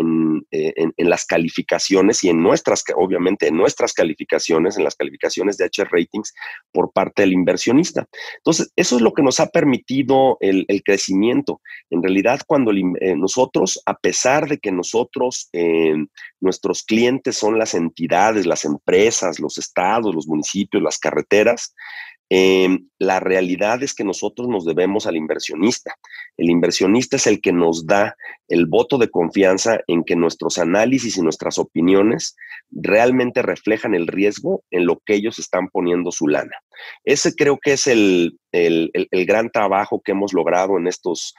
en, 0.76 0.94
en, 0.96 1.10
las 1.10 1.24
calificaciones 1.24 2.24
y 2.24 2.30
en 2.30 2.42
nuestras, 2.42 2.84
obviamente, 2.96 3.48
en 3.48 3.56
nuestras 3.56 3.92
calificaciones, 3.92 4.76
en 4.76 4.84
las 4.84 4.96
calificaciones 4.96 5.56
de 5.56 5.66
H 5.66 5.84
Ratings 5.84 6.34
por 6.72 6.92
parte 6.92 7.22
del 7.22 7.32
inversionista. 7.32 8.06
Entonces, 8.38 8.72
eso 8.76 8.96
es 8.96 9.02
lo 9.02 9.12
que 9.12 9.22
nos 9.22 9.40
ha 9.40 9.48
permitido 9.48 10.36
el, 10.40 10.66
crecimiento. 10.84 11.60
En 11.90 12.02
realidad, 12.02 12.40
cuando 12.46 12.72
eh, 12.72 13.16
nosotros, 13.16 13.80
a 13.86 13.94
pesar 13.94 14.48
de 14.48 14.58
que 14.58 14.72
nosotros, 14.72 15.48
eh, 15.52 15.94
nuestros 16.40 16.82
clientes 16.82 17.36
son 17.36 17.58
las 17.58 17.74
entidades, 17.74 18.46
las 18.46 18.64
empresas, 18.64 19.38
los 19.38 19.58
estados, 19.58 20.14
los 20.14 20.26
municipios, 20.26 20.82
las 20.82 20.98
carreteras, 20.98 21.74
Em, 22.34 22.88
la 22.98 23.20
realidad 23.20 23.82
es 23.82 23.92
que 23.92 24.04
nosotros 24.04 24.48
nos 24.48 24.64
debemos 24.64 25.06
al 25.06 25.16
inversionista. 25.16 25.94
El 26.38 26.48
inversionista 26.48 27.16
es 27.16 27.26
el 27.26 27.42
que 27.42 27.52
nos 27.52 27.86
da 27.86 28.16
el 28.48 28.64
voto 28.64 28.96
de 28.96 29.10
confianza 29.10 29.80
en 29.86 30.02
que 30.02 30.16
nuestros 30.16 30.56
análisis 30.56 31.18
y 31.18 31.20
nuestras 31.20 31.58
opiniones 31.58 32.34
realmente 32.70 33.42
reflejan 33.42 33.94
el 33.94 34.06
riesgo 34.06 34.64
en 34.70 34.86
lo 34.86 35.02
que 35.04 35.12
ellos 35.12 35.38
están 35.38 35.68
poniendo 35.68 36.10
su 36.10 36.26
lana. 36.26 36.56
Ese 37.04 37.34
creo 37.34 37.58
que 37.62 37.74
es 37.74 37.86
el, 37.86 38.38
el, 38.50 38.90
gran 39.26 39.50
trabajo 39.50 40.00
que 40.02 40.12
hemos 40.12 40.32
logrado 40.32 40.78
en 40.78 40.86
estos, 40.86 41.34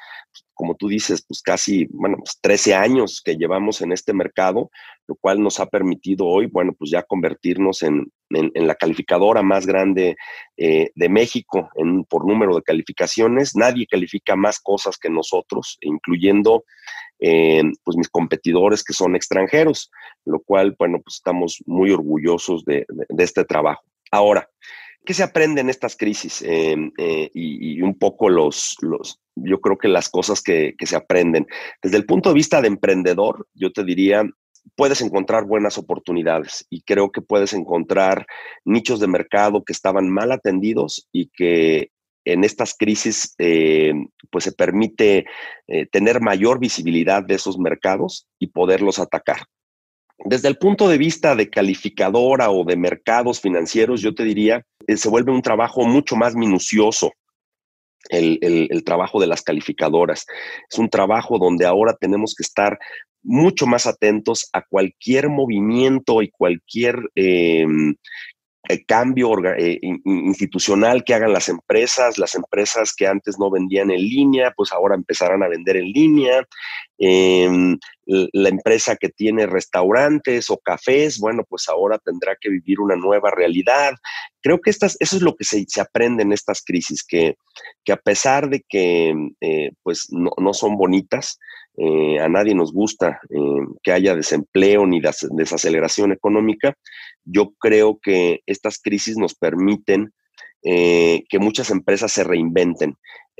como 0.53 0.75
tú 0.75 0.87
dices, 0.87 1.23
pues 1.27 1.41
casi, 1.41 1.87
bueno, 1.91 2.17
13 2.41 2.71
pues 2.71 2.81
años 2.81 3.21
que 3.23 3.35
llevamos 3.35 3.81
en 3.81 3.91
este 3.91 4.13
mercado, 4.13 4.69
lo 5.07 5.15
cual 5.15 5.41
nos 5.41 5.59
ha 5.59 5.65
permitido 5.65 6.25
hoy, 6.25 6.47
bueno, 6.47 6.73
pues 6.77 6.91
ya 6.91 7.03
convertirnos 7.03 7.83
en, 7.83 8.11
la 8.29 8.73
calificadora 8.73 9.43
más 9.43 9.67
grande 9.67 10.15
eh, 10.57 10.89
de 10.95 11.09
México 11.09 11.69
en, 11.75 12.03
por 12.05 12.27
número 12.27 12.55
de 12.55 12.63
calificaciones. 12.63 13.55
Nadie 13.55 13.85
califica 13.85 14.35
más 14.35 14.59
cosas 14.59 14.97
que 14.97 15.11
nosotros, 15.11 15.77
incluyendo 15.81 16.63
eh, 17.19 17.61
pues 17.83 17.95
mis 17.95 18.09
competidores 18.09 18.83
que 18.83 18.93
son 18.93 19.15
extranjeros, 19.15 19.91
lo 20.25 20.39
cual, 20.39 20.75
bueno, 20.79 20.99
pues 21.03 21.17
estamos 21.17 21.61
muy 21.67 21.91
orgullosos 21.91 22.65
de 22.65 22.87
este 23.19 23.45
trabajo. 23.45 23.83
Ahora, 24.09 24.49
¿Qué 25.05 25.13
se 25.13 25.23
aprende 25.23 25.61
en 25.61 25.69
estas 25.69 25.97
crisis? 25.97 26.41
Em, 26.41 26.91
eh, 26.97 27.29
y, 27.33 27.81
un 27.81 27.97
poco 27.97 28.29
los, 28.29 28.77
los, 28.81 29.19
yo 29.35 29.59
creo 29.59 29.77
que 29.77 29.89
las 29.89 30.09
cosas 30.09 30.41
que, 30.41 30.75
que, 30.77 30.85
se 30.85 30.95
aprenden. 30.95 31.45
Desde 31.81 31.97
el 31.97 32.05
punto 32.05 32.29
de 32.29 32.35
vista 32.35 32.61
de 32.61 32.69
emprendedor, 32.69 33.47
yo 33.53 33.73
te 33.73 33.83
diría, 33.83 34.23
puedes 34.75 35.01
encontrar 35.01 35.45
buenas 35.45 35.77
oportunidades 35.77 36.65
y 36.69 36.81
creo 36.83 37.11
que 37.11 37.21
puedes 37.21 37.53
encontrar 37.53 38.25
nichos 38.63 38.99
de 38.99 39.07
mercado 39.07 39.63
que 39.63 39.73
estaban 39.73 40.09
mal 40.09 40.31
atendidos 40.31 41.07
y 41.11 41.27
que 41.27 41.91
en 42.25 42.43
estas 42.43 42.75
crisis 42.77 43.35
eh, 43.37 43.93
pues 44.31 44.45
se 44.45 44.53
permite 44.53 45.25
eh, 45.67 45.85
tener 45.87 46.21
mayor 46.21 46.59
visibilidad 46.59 47.23
de 47.23 47.35
esos 47.35 47.57
mercados 47.57 48.27
y 48.39 48.47
poderlos 48.47 48.99
atacar. 48.99 49.41
Desde 50.19 50.47
el 50.47 50.57
punto 50.57 50.87
de 50.87 50.97
vista 50.97 51.35
de 51.35 51.49
calificadora 51.49 52.49
o 52.49 52.63
de 52.63 52.77
mercados 52.77 53.41
financieros, 53.41 54.01
yo 54.01 54.13
te 54.13 54.23
diría, 54.23 54.63
eh, 54.87 54.97
se 54.97 55.09
vuelve 55.09 55.31
un 55.31 55.41
trabajo 55.41 55.85
mucho 55.85 56.15
más 56.15 56.35
minucioso. 56.35 57.11
El, 58.09 58.83
trabajo 58.83 59.21
de 59.21 59.27
las 59.27 59.41
calificadoras. 59.41 60.25
Es 60.69 60.77
un 60.77 60.89
trabajo 60.89 61.39
donde 61.39 61.65
ahora 61.65 61.95
tenemos 61.97 62.35
que 62.35 62.43
estar 62.43 62.77
mucho 63.23 63.65
más 63.65 63.87
atentos 63.87 64.49
a 64.51 64.61
cualquier 64.61 65.29
movimiento 65.29 66.21
y 66.21 66.29
cualquier 66.29 66.99
em, 67.15 67.95
el 68.69 68.85
cambio 68.85 69.31
eh, 69.57 69.79
institucional 70.05 71.03
que 71.03 71.13
hagan 71.13 71.33
las 71.33 71.49
empresas, 71.49 72.17
las 72.17 72.35
empresas 72.35 72.93
que 72.95 73.07
antes 73.07 73.37
no 73.37 73.51
vendían 73.51 73.91
en 73.91 73.99
línea, 73.99 74.53
pues 74.55 74.71
ahora 74.71 74.95
empezarán 74.95 75.43
a 75.43 75.49
vender 75.49 75.77
en 75.77 75.91
línea, 75.91 76.47
em, 77.05 77.77
la 78.05 78.47
empresa 78.47 78.95
que 78.95 79.09
tiene 79.09 79.45
restaurantes 79.45 80.49
o 80.49 80.57
cafés, 80.57 81.19
bueno, 81.19 81.43
pues 81.47 81.67
ahora 81.67 81.99
tendrá 81.99 82.37
que 82.39 82.49
vivir 82.49 82.79
una 82.79 82.95
nueva 82.95 83.29
realidad. 83.29 83.93
Creo 84.41 84.61
que 84.61 84.69
estas, 84.69 84.95
eso 85.01 85.17
es 85.17 85.21
lo 85.21 85.35
que 85.35 85.43
se, 85.43 85.65
aprende 85.81 86.23
en 86.23 86.31
estas 86.31 86.63
crisis, 86.63 87.03
que, 87.03 87.35
que 87.83 87.91
a 87.91 87.97
pesar 87.97 88.49
de 88.49 88.63
que 88.69 89.13
eh, 89.41 89.71
pues 89.83 90.07
no, 90.11 90.31
no 90.37 90.53
son 90.53 90.77
bonitas, 90.77 91.39
eh, 91.75 92.19
a 92.19 92.29
nadie 92.29 92.55
nos 92.55 92.71
gusta 92.71 93.19
eh, 93.29 93.67
que 93.81 93.91
haya 93.91 94.15
desempleo 94.15 94.85
ni 94.85 95.01
desaceleración 95.01 96.13
económica. 96.13 96.77
Yo 97.25 97.51
creo 97.59 97.99
que 98.01 98.43
estas 98.45 98.79
crisis 98.79 99.17
nos 99.17 99.35
permiten 99.35 100.13
que 100.65 101.39
muchas 101.41 101.71
empresas 101.71 102.13
se 102.13 102.23
reinventen 102.23 102.95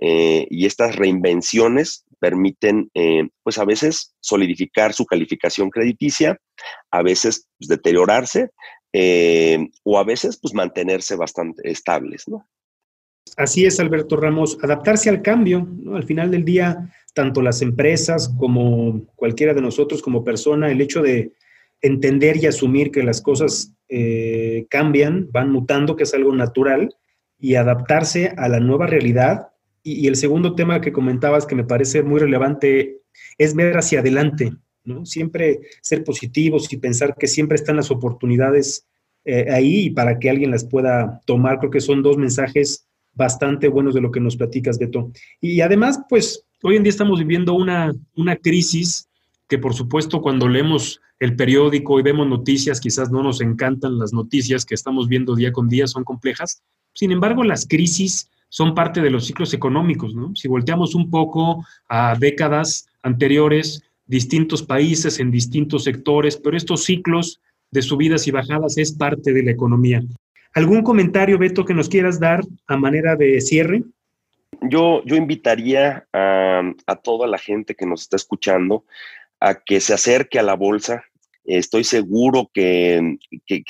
y 0.05 0.65
estas 0.65 0.97
reinvenciones 0.97 2.05
permiten, 2.19 2.91
pues 3.43 3.57
a 3.57 3.65
veces, 3.65 4.13
solidificar 4.19 4.93
su 4.93 5.05
calificación 5.05 5.69
crediticia, 5.69 6.37
a 6.91 7.01
veces 7.01 7.47
pues, 7.57 7.69
deteriorarse 7.69 8.49
o 9.83 9.97
a 9.97 10.03
veces, 10.03 10.37
pues 10.41 10.53
mantenerse 10.53 11.15
bastante 11.15 11.69
estables, 11.71 12.27
¿no? 12.27 12.45
Así 13.37 13.65
es, 13.65 13.79
Alberto 13.79 14.15
Ramos, 14.17 14.57
adaptarse 14.61 15.09
al 15.09 15.21
cambio, 15.21 15.67
¿no? 15.77 15.95
Al 15.95 16.03
final 16.03 16.29
del 16.29 16.45
día, 16.45 16.93
tanto 17.13 17.41
las 17.41 17.61
empresas 17.61 18.29
como 18.37 19.05
cualquiera 19.15 19.53
de 19.53 19.61
nosotros 19.61 20.01
como 20.01 20.23
persona, 20.23 20.69
el 20.69 20.81
hecho 20.81 21.01
de 21.01 21.31
entender 21.81 22.37
y 22.37 22.45
asumir 22.45 22.91
que 22.91 23.03
las 23.03 23.21
cosas 23.21 23.73
eh, 23.89 24.65
cambian, 24.69 25.29
van 25.31 25.51
mutando, 25.51 25.95
que 25.95 26.03
es 26.03 26.13
algo 26.13 26.33
natural, 26.33 26.95
y 27.39 27.55
adaptarse 27.55 28.33
a 28.37 28.47
la 28.47 28.59
nueva 28.59 28.87
realidad. 28.87 29.49
Y, 29.83 30.07
el 30.07 30.15
segundo 30.15 30.55
tema 30.55 30.81
que 30.81 30.93
comentabas 30.93 31.45
que 31.45 31.55
me 31.55 31.63
parece 31.63 32.03
muy 32.03 32.19
relevante 32.19 33.01
es 33.37 33.53
ver 33.53 33.77
hacia 33.77 33.99
adelante, 33.99 34.53
¿no? 34.85 35.05
Siempre 35.05 35.59
ser 35.81 36.03
positivos 36.03 36.71
y 36.71 36.77
pensar 36.77 37.15
que 37.19 37.27
siempre 37.27 37.55
están 37.55 37.75
las 37.75 37.91
oportunidades 37.91 38.87
eh, 39.25 39.47
ahí 39.51 39.89
para 39.89 40.19
que 40.19 40.29
alguien 40.29 40.51
las 40.51 40.65
pueda 40.65 41.21
tomar. 41.25 41.59
Creo 41.59 41.71
que 41.71 41.81
son 41.81 42.01
dos 42.01 42.17
mensajes 42.17 42.87
bastante 43.13 43.67
buenos 43.67 43.93
de 43.93 44.01
lo 44.01 44.11
que 44.11 44.19
nos 44.19 44.35
platicas, 44.35 44.79
Beto. 44.79 45.11
Y 45.39 45.61
además, 45.61 45.99
pues 46.09 46.45
Hoy 46.65 46.77
en 46.77 46.83
día 46.83 46.91
estamos 46.91 47.19
viviendo 47.19 47.53
una, 47.55 47.93
una 48.15 48.37
crisis 48.37 49.09
que 49.49 49.57
por 49.57 49.73
supuesto 49.73 50.21
cuando 50.21 50.47
leemos 50.47 51.01
el 51.19 51.35
periódico 51.35 51.99
y 51.99 52.03
vemos 52.03 52.25
noticias, 52.25 52.79
quizás 52.79 53.11
no 53.11 53.21
nos 53.21 53.41
encantan 53.41 53.99
las 53.99 54.13
noticias 54.13 54.63
que 54.63 54.73
estamos 54.73 55.09
viendo 55.09 55.35
día 55.35 55.51
con 55.51 55.67
día, 55.67 55.87
son 55.87 56.05
complejas. 56.05 56.63
Sin 56.93 57.11
embargo, 57.11 57.43
las 57.43 57.67
crisis 57.67 58.29
son 58.53 58.75
parte 58.75 59.01
de 59.01 59.09
los 59.09 59.25
ciclos 59.25 59.51
económicos, 59.55 60.13
¿no? 60.13 60.35
Si 60.35 60.47
volteamos 60.47 60.93
un 60.93 61.09
poco 61.09 61.65
a 61.89 62.15
décadas 62.19 62.87
anteriores, 63.01 63.81
distintos 64.05 64.61
países 64.61 65.19
en 65.19 65.31
distintos 65.31 65.85
sectores, 65.85 66.37
pero 66.37 66.55
estos 66.55 66.83
ciclos 66.83 67.41
de 67.71 67.81
subidas 67.81 68.27
y 68.27 68.31
bajadas 68.31 68.77
es 68.77 68.91
parte 68.91 69.33
de 69.33 69.41
la 69.41 69.49
economía. 69.49 70.03
¿Algún 70.53 70.83
comentario, 70.83 71.39
Beto, 71.39 71.65
que 71.65 71.73
nos 71.73 71.89
quieras 71.89 72.19
dar 72.19 72.41
a 72.67 72.77
manera 72.77 73.15
de 73.15 73.41
cierre? 73.41 73.83
yo, 74.61 75.01
yo 75.05 75.15
invitaría 75.15 76.07
a, 76.13 76.95
toda 77.03 77.27
la 77.27 77.37
gente 77.37 77.75
que 77.75 77.85
nos 77.85 78.03
está 78.03 78.15
escuchando 78.15 78.85
a 79.39 79.55
que 79.55 79.79
se 79.79 79.93
acerque 79.93 80.39
a 80.39 80.43
la 80.43 80.53
bolsa. 80.53 81.03
Estoy 81.45 81.83
seguro 81.83 82.49
que, 82.53 83.17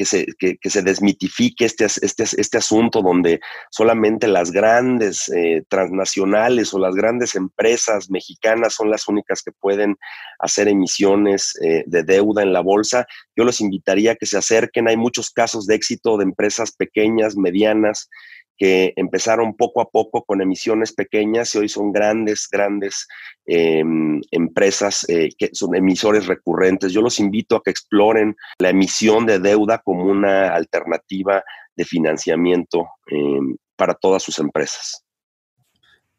se, 0.06 0.28
se, 0.62 0.82
desmitifique 0.84 1.66
este, 1.66 1.86
este, 1.86 2.24
este, 2.24 2.58
asunto 2.58 3.02
donde 3.02 3.40
solamente 3.72 4.28
las 4.28 4.52
grandes 4.52 5.28
eh, 5.30 5.64
transnacionales 5.68 6.72
o 6.74 6.80
las 6.80 6.94
grandes 6.94 7.34
empresas 7.34 8.12
mexicanas 8.12 8.76
son 8.76 8.92
las 8.92 9.08
únicas 9.08 9.42
que 9.42 9.52
pueden 9.52 9.96
hacer 10.38 10.68
emisiones 10.68 11.58
eh, 11.64 11.84
de 11.88 12.04
deuda 12.04 12.44
en 12.44 12.54
la 12.54 12.62
bolsa. 12.62 13.08
Yo 13.36 13.44
los 13.44 13.60
invitaría 13.60 14.12
a 14.12 14.16
que 14.16 14.28
se 14.28 14.38
acerquen. 14.38 14.88
Hay 14.88 14.98
muchos 14.98 15.32
casos 15.32 15.66
de 15.66 15.74
éxito 15.74 16.18
de 16.18 16.26
empresas 16.26 16.74
pequeñas, 16.74 17.36
medianas, 17.36 18.08
que 18.58 18.94
empezaron 18.96 19.56
poco 19.56 19.82
a 19.82 19.90
poco 19.90 20.24
con 20.24 20.42
emisiones 20.42 20.94
pequeñas 20.94 21.54
y 21.56 21.60
hoy 21.60 21.70
son 21.70 21.92
grandes, 21.92 22.48
grandes 22.52 23.08
em, 23.46 24.22
empresas 24.32 25.06
eh, 25.10 25.30
que 25.38 25.50
son 25.54 25.76
emisores 25.76 26.28
recurrentes. 26.28 26.94
Yo 26.94 27.02
los 27.02 27.20
invito 27.20 27.56
a 27.56 27.64
que 27.64 27.72
exploren 27.72 28.36
la 28.60 28.70
emisión 28.70 29.26
de 29.26 29.40
deuda 29.40 29.80
como 29.80 30.06
una 30.06 30.54
alternativa 30.54 31.44
de 31.76 31.86
financiamiento 31.86 32.88
em, 33.08 33.56
para 33.76 33.96
todas 33.96 34.24
sus 34.24 34.40
empresas. 34.40 35.04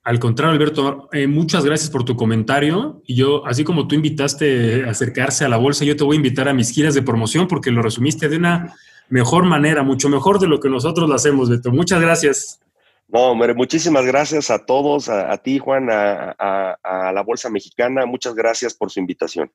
Al 0.05 0.19
contrario, 0.19 0.53
Alberto, 0.53 1.09
eh, 1.13 1.27
muchas 1.27 1.65
gracias 1.65 1.89
por 1.89 2.05
tu 2.05 2.15
comentario. 2.15 3.01
Y 3.07 3.15
yo, 3.15 3.47
así 3.47 3.65
como 3.65 3.89
tú 3.89 3.95
invitaste 3.95 4.85
a 4.85 4.91
acercarse 4.91 5.47
a 5.47 5.49
la 5.49 5.57
bolsa, 5.57 5.87
yo 5.87 5.97
te 5.97 6.05
voy 6.05 6.17
a 6.17 6.19
invitar 6.19 6.47
a 6.47 6.53
mis 6.53 6.71
giras 6.71 6.95
de 6.95 7.01
promoción 7.01 7.49
porque 7.49 7.71
lo 7.71 7.81
resumiste 7.81 8.29
de 8.29 8.37
una 8.37 8.75
mejor 9.15 9.45
manera, 9.45 9.85
mucho 9.85 10.09
mejor 10.09 10.41
de 10.41 10.49
lo 10.49 10.59
que 10.59 10.69
nosotros 10.69 11.09
lo 11.09 11.15
hacemos, 11.15 11.49
Beto. 11.49 11.71
Muchas 11.71 12.01
gracias. 12.01 12.61
No, 13.07 13.31
hombre, 13.31 13.55
muchísimas 13.55 14.05
gracias 14.05 14.51
a 14.51 14.67
todos, 14.67 15.09
a, 15.09 15.37
ti, 15.39 15.61
Juan, 15.61 15.89
a, 15.89 17.13
la 17.15 17.23
Bolsa 17.23 17.49
Mexicana. 17.49 18.07
Muchas 18.07 18.35
gracias 18.35 18.75
por 18.75 18.91
su 18.91 18.99
invitación. 18.99 19.53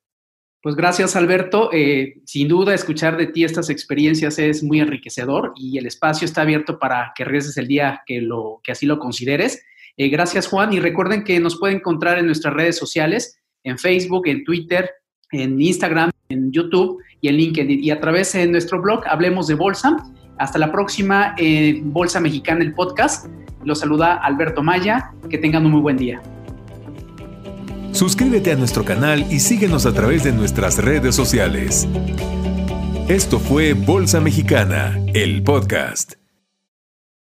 Pues 0.61 0.75
gracias, 0.75 1.17
Alberto. 1.17 1.71
Eh, 1.73 2.21
sin 2.25 2.47
duda, 2.47 2.73
escuchar 2.73 3.17
de 3.17 3.27
ti 3.27 3.43
estas 3.43 3.69
experiencias 3.69 4.39
es 4.39 4.63
muy 4.63 4.79
enriquecedor 4.79 5.51
y 5.57 5.77
el 5.77 5.87
espacio 5.87 6.23
está 6.23 6.43
abierto 6.43 6.79
para 6.79 7.11
que 7.13 7.25
regreses 7.25 7.57
el 7.57 7.67
día 7.67 8.01
que, 8.05 8.21
lo, 8.21 8.61
que 8.63 8.71
así 8.71 8.85
lo 8.85 8.97
consideres. 8.97 9.61
Eh, 9.97 10.07
gracias, 10.07 10.47
Juan. 10.47 10.71
Y 10.71 10.79
recuerden 10.79 11.25
que 11.25 11.37
nos 11.41 11.59
pueden 11.59 11.77
encontrar 11.77 12.17
en 12.17 12.27
nuestras 12.27 12.53
redes 12.53 12.77
sociales, 12.77 13.41
en 13.65 13.77
Facebook, 13.77 14.25
en 14.27 14.45
Twitter, 14.45 14.89
en 15.31 15.61
Instagram, 15.61 16.11
en 16.29 16.51
YouTube 16.51 16.99
y 17.21 17.27
en 17.27 17.37
LinkedIn. 17.37 17.83
Y 17.83 17.91
a 17.91 17.99
través 17.99 18.33
de 18.33 18.47
nuestro 18.47 18.81
blog, 18.81 19.03
Hablemos 19.07 19.47
de 19.47 19.55
Bolsa. 19.55 19.97
Hasta 20.37 20.57
la 20.57 20.71
próxima 20.71 21.35
en 21.37 21.91
Bolsa 21.91 22.19
Mexicana, 22.19 22.63
el 22.63 22.73
podcast. 22.73 23.27
Los 23.63 23.79
saluda 23.79 24.15
Alberto 24.15 24.63
Maya. 24.63 25.11
Que 25.29 25.37
tengan 25.37 25.65
un 25.65 25.73
muy 25.73 25.81
buen 25.81 25.97
día. 25.97 26.21
Suscríbete 27.91 28.51
a 28.51 28.55
nuestro 28.55 28.85
canal 28.85 29.25
y 29.31 29.39
síguenos 29.39 29.85
a 29.85 29.93
través 29.93 30.23
de 30.23 30.31
nuestras 30.31 30.77
redes 30.77 31.15
sociales. 31.15 31.87
Esto 33.09 33.39
fue 33.39 33.73
Bolsa 33.73 34.21
Mexicana, 34.21 34.97
el 35.13 35.41
podcast. 35.43 36.18